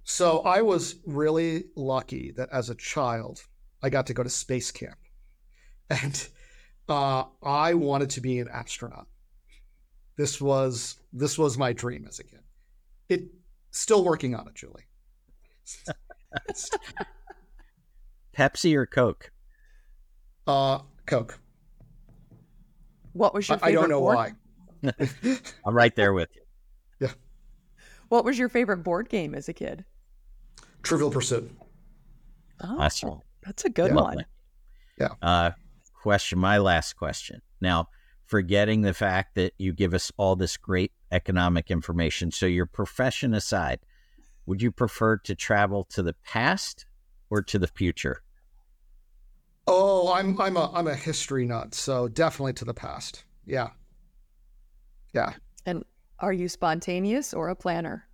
so 0.05 0.41
I 0.41 0.63
was 0.63 0.97
really 1.07 1.65
lucky 1.75 2.33
that 2.37 2.49
as 2.53 2.71
a 2.71 2.75
child 2.75 3.43
I 3.83 3.91
got 3.91 4.07
to 4.07 4.15
go 4.15 4.23
to 4.23 4.31
space 4.31 4.71
camp, 4.71 4.99
and 5.91 6.29
uh, 6.89 7.25
I 7.43 7.75
wanted 7.75 8.11
to 8.11 8.21
be 8.21 8.39
an 8.39 8.49
astronaut. 8.49 9.09
This 10.17 10.41
was 10.41 10.99
this 11.13 11.39
was 11.39 11.59
my 11.59 11.73
dream 11.73 12.07
as 12.09 12.19
a 12.21 12.25
kid. 12.25 12.41
It 13.09 13.23
still 13.71 14.05
working 14.05 14.35
on 14.35 14.49
it, 14.49 14.55
Julie. 14.55 14.87
Pepsi 18.37 18.75
or 18.75 18.87
Coke? 18.87 19.31
uh, 20.47 20.81
Coke. 21.07 21.41
What 23.13 23.33
was 23.35 23.49
your 23.49 23.57
I, 23.57 23.59
I 23.59 23.71
favorite 23.71 23.81
don't 23.83 23.91
know 23.91 24.01
board? 24.01 24.17
why. 24.17 24.33
I'm 25.67 25.75
right 25.75 25.95
there 25.97 26.13
with 26.13 26.29
you. 26.35 26.43
Yeah. 27.01 27.13
What 28.09 28.25
was 28.25 28.39
your 28.39 28.49
favorite 28.49 28.79
board 28.79 29.09
game 29.09 29.35
as 29.35 29.49
a 29.49 29.53
kid? 29.55 29.85
Trivial 30.83 31.11
Pursuit. 31.11 31.51
Oh, 32.63 32.79
That's 32.79 33.03
right. 33.03 33.15
that's 33.43 33.65
a 33.65 33.71
good 33.71 33.89
Yeah. 33.91 33.95
one. 33.95 34.25
Yeah. 35.01 35.09
Uh, 35.23 35.51
question. 36.03 36.39
My 36.39 36.59
last 36.59 36.95
question. 36.97 37.41
Now, 37.61 37.89
forgetting 38.27 38.83
the 38.83 38.95
fact 38.95 39.35
that 39.35 39.55
you 39.59 39.73
give 39.73 39.95
us 39.95 40.13
all 40.17 40.37
this 40.37 40.57
great 40.57 40.93
economic 41.11 41.71
information. 41.71 42.31
So, 42.31 42.47
your 42.47 42.67
profession 42.67 43.35
aside, 43.35 43.81
would 44.47 44.63
you 44.63 44.71
prefer 44.71 45.19
to 45.19 45.35
travel 45.35 45.85
to 45.91 46.03
the 46.03 46.15
past 46.25 46.87
or 47.31 47.43
to 47.43 47.59
the 47.59 47.67
future? 47.67 48.23
Oh, 49.67 50.13
I'm 50.13 50.41
I'm 50.41 50.57
a 50.57 50.71
I'm 50.73 50.87
a 50.87 50.95
history 50.95 51.45
nut, 51.45 51.75
so 51.75 52.09
definitely 52.09 52.53
to 52.55 52.65
the 52.65 52.75
past. 52.75 53.25
Yeah. 53.45 53.71
Yeah. 55.13 55.35
And 55.65 55.85
are 56.21 56.33
you 56.33 56.49
spontaneous 56.49 57.35
or 57.35 57.49
a 57.49 57.57
planner? 57.57 58.07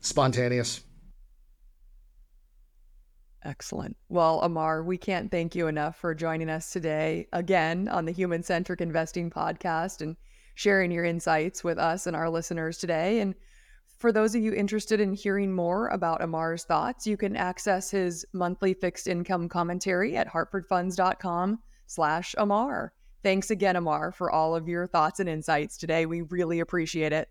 Spontaneous. 0.00 0.82
Excellent. 3.44 3.96
Well, 4.08 4.40
Amar, 4.40 4.82
we 4.82 4.96
can't 4.96 5.30
thank 5.30 5.54
you 5.54 5.66
enough 5.66 5.98
for 5.98 6.14
joining 6.14 6.48
us 6.48 6.70
today 6.70 7.28
again 7.32 7.88
on 7.88 8.06
the 8.06 8.12
Human 8.12 8.42
Centric 8.42 8.80
Investing 8.80 9.30
Podcast 9.30 10.00
and 10.00 10.16
sharing 10.54 10.90
your 10.90 11.04
insights 11.04 11.62
with 11.62 11.78
us 11.78 12.06
and 12.06 12.16
our 12.16 12.30
listeners 12.30 12.78
today. 12.78 13.20
And 13.20 13.34
for 14.04 14.12
those 14.12 14.34
of 14.34 14.42
you 14.42 14.52
interested 14.52 15.00
in 15.00 15.14
hearing 15.14 15.50
more 15.50 15.88
about 15.88 16.20
Amar's 16.20 16.64
thoughts, 16.64 17.06
you 17.06 17.16
can 17.16 17.34
access 17.36 17.90
his 17.90 18.26
monthly 18.34 18.74
fixed 18.74 19.06
income 19.06 19.48
commentary 19.48 20.14
at 20.14 20.30
hartfordfunds.com 20.30 21.58
slash 21.86 22.34
Amar. 22.36 22.92
Thanks 23.22 23.50
again, 23.50 23.76
Amar, 23.76 24.12
for 24.12 24.30
all 24.30 24.54
of 24.54 24.68
your 24.68 24.86
thoughts 24.86 25.20
and 25.20 25.28
insights 25.30 25.78
today. 25.78 26.04
We 26.04 26.20
really 26.20 26.60
appreciate 26.60 27.14
it. 27.14 27.30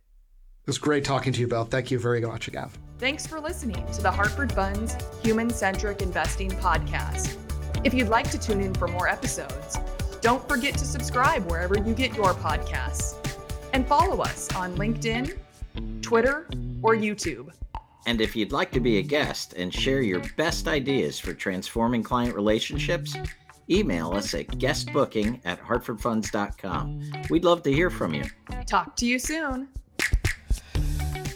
It 0.62 0.66
was 0.66 0.80
great 0.80 1.06
talking 1.06 1.32
to 1.34 1.42
you, 1.42 1.48
Bill. 1.48 1.64
Thank 1.64 1.92
you 1.92 2.00
very 2.00 2.22
much 2.22 2.48
again. 2.48 2.72
Thanks 2.98 3.28
for 3.28 3.40
listening 3.40 3.86
to 3.94 4.02
the 4.02 4.10
Hartford 4.10 4.52
Funds 4.52 4.98
Human 5.22 5.52
Centric 5.52 6.02
Investing 6.02 6.50
Podcast. 6.50 7.38
If 7.84 7.94
you'd 7.94 8.10
like 8.10 8.32
to 8.32 8.40
tune 8.40 8.62
in 8.62 8.74
for 8.74 8.88
more 8.88 9.08
episodes, 9.08 9.78
don't 10.22 10.50
forget 10.50 10.76
to 10.80 10.86
subscribe 10.86 11.46
wherever 11.52 11.78
you 11.78 11.94
get 11.94 12.16
your 12.16 12.34
podcasts 12.34 13.20
and 13.74 13.88
follow 13.88 14.24
us 14.24 14.52
on 14.56 14.76
LinkedIn, 14.76 15.38
Twitter, 16.02 16.48
or 16.82 16.96
YouTube. 16.96 17.52
And 18.06 18.20
if 18.20 18.36
you'd 18.36 18.52
like 18.52 18.72
to 18.72 18.80
be 18.80 18.98
a 18.98 19.02
guest 19.02 19.54
and 19.54 19.74
share 19.74 20.02
your 20.02 20.22
best 20.36 20.68
ideas 20.68 21.20
for 21.20 21.34
transforming 21.34 22.04
client 22.04 22.36
relationships, 22.36 23.16
email 23.70 24.12
us 24.12 24.34
at 24.34 24.48
guestbooking 24.48 25.40
at 25.46 25.62
hartfordfunds.com. 25.62 27.12
We'd 27.30 27.46
love 27.46 27.64
to 27.64 27.72
hear 27.72 27.90
from 27.90 28.14
you. 28.14 28.26
Talk 28.66 28.96
to 28.98 29.06
you 29.06 29.20
soon. 29.20 29.70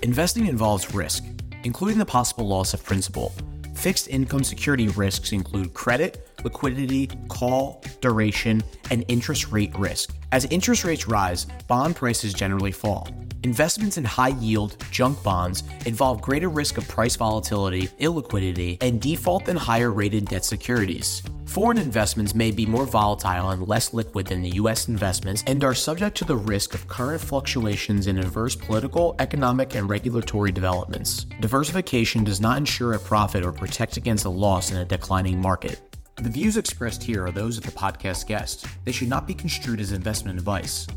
Investing 0.04 0.46
involves 0.48 0.94
risk, 0.94 1.24
including 1.64 1.98
the 1.98 2.06
possible 2.06 2.48
loss 2.48 2.74
of 2.74 2.84
principal. 2.84 3.34
Fixed 3.74 4.08
income 4.08 4.44
security 4.44 4.88
risks 4.90 5.32
include 5.32 5.74
credit, 5.74 6.30
liquidity, 6.44 7.08
call, 7.30 7.84
duration, 8.02 8.64
and 8.92 9.06
interest 9.08 9.52
rate 9.52 9.74
risk. 9.78 10.16
As 10.32 10.46
interest 10.46 10.84
rates 10.84 11.08
rise, 11.08 11.46
bond 11.68 11.96
prices 11.96 12.34
generally 12.34 12.72
fall. 12.72 13.08
Investments 13.44 13.98
in 13.98 14.04
high 14.04 14.30
yield, 14.40 14.84
junk 14.90 15.22
bonds 15.22 15.64
involve 15.86 16.22
greater 16.22 16.50
risk 16.50 16.80
of 16.80 16.88
price 16.88 17.16
volatility, 17.16 17.88
illiquidity, 18.00 18.78
and 18.82 19.00
default 19.00 19.46
than 19.46 19.56
higher 19.56 19.92
rated 19.92 20.26
debt 20.26 20.44
securities. 20.44 21.22
Foreign 21.46 21.78
investments 21.78 22.34
may 22.34 22.50
be 22.50 22.66
more 22.66 22.86
volatile 22.86 23.52
and 23.52 23.68
less 23.68 23.94
liquid 23.94 24.26
than 24.26 24.42
the 24.42 24.56
U.S. 24.56 24.88
investments 24.88 25.44
and 25.46 25.64
are 25.64 25.76
subject 25.76 26.18
to 26.18 26.26
the 26.26 26.36
risk 26.36 26.74
of 26.74 26.88
current 26.88 27.22
fluctuations 27.22 28.08
in 28.08 28.18
adverse 28.18 28.56
political, 28.56 29.16
economic, 29.20 29.76
and 29.76 29.88
regulatory 29.88 30.52
developments. 30.52 31.26
Diversification 31.40 32.24
does 32.24 32.42
not 32.42 32.58
ensure 32.58 32.94
a 32.94 33.00
profit 33.00 33.46
or 33.46 33.52
protect 33.52 33.98
against 33.98 34.26
a 34.26 34.30
loss 34.30 34.72
in 34.72 34.78
a 34.78 34.86
declining 34.86 35.40
market. 35.40 35.80
The 36.16 36.30
views 36.30 36.58
expressed 36.58 37.04
here 37.04 37.26
are 37.26 37.32
those 37.32 37.60
of 37.60 37.64
the 37.64 37.72
podcast 37.72 38.26
guest. 38.26 38.66
They 38.84 38.92
should 38.92 39.10
not 39.10 39.28
be 39.28 39.36
construed 39.36 39.80
as 39.80 39.92
investment 39.92 40.40
advice. 40.40 40.88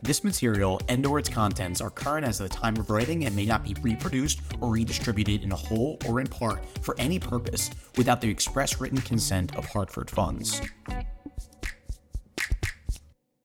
This 0.00 0.22
material 0.22 0.80
and 0.88 1.04
or 1.04 1.18
its 1.18 1.28
contents 1.28 1.80
are 1.80 1.90
current 1.90 2.24
as 2.24 2.38
of 2.40 2.48
the 2.48 2.54
time 2.54 2.76
of 2.76 2.88
writing 2.88 3.24
and 3.24 3.34
may 3.34 3.46
not 3.46 3.64
be 3.64 3.74
reproduced 3.82 4.40
or 4.60 4.70
redistributed 4.70 5.42
in 5.42 5.50
whole 5.50 5.98
or 6.06 6.20
in 6.20 6.28
part 6.28 6.64
for 6.82 6.94
any 6.98 7.18
purpose 7.18 7.70
without 7.96 8.20
the 8.20 8.30
express 8.30 8.80
written 8.80 9.00
consent 9.00 9.56
of 9.56 9.64
Hartford 9.66 10.08
Funds. 10.08 10.60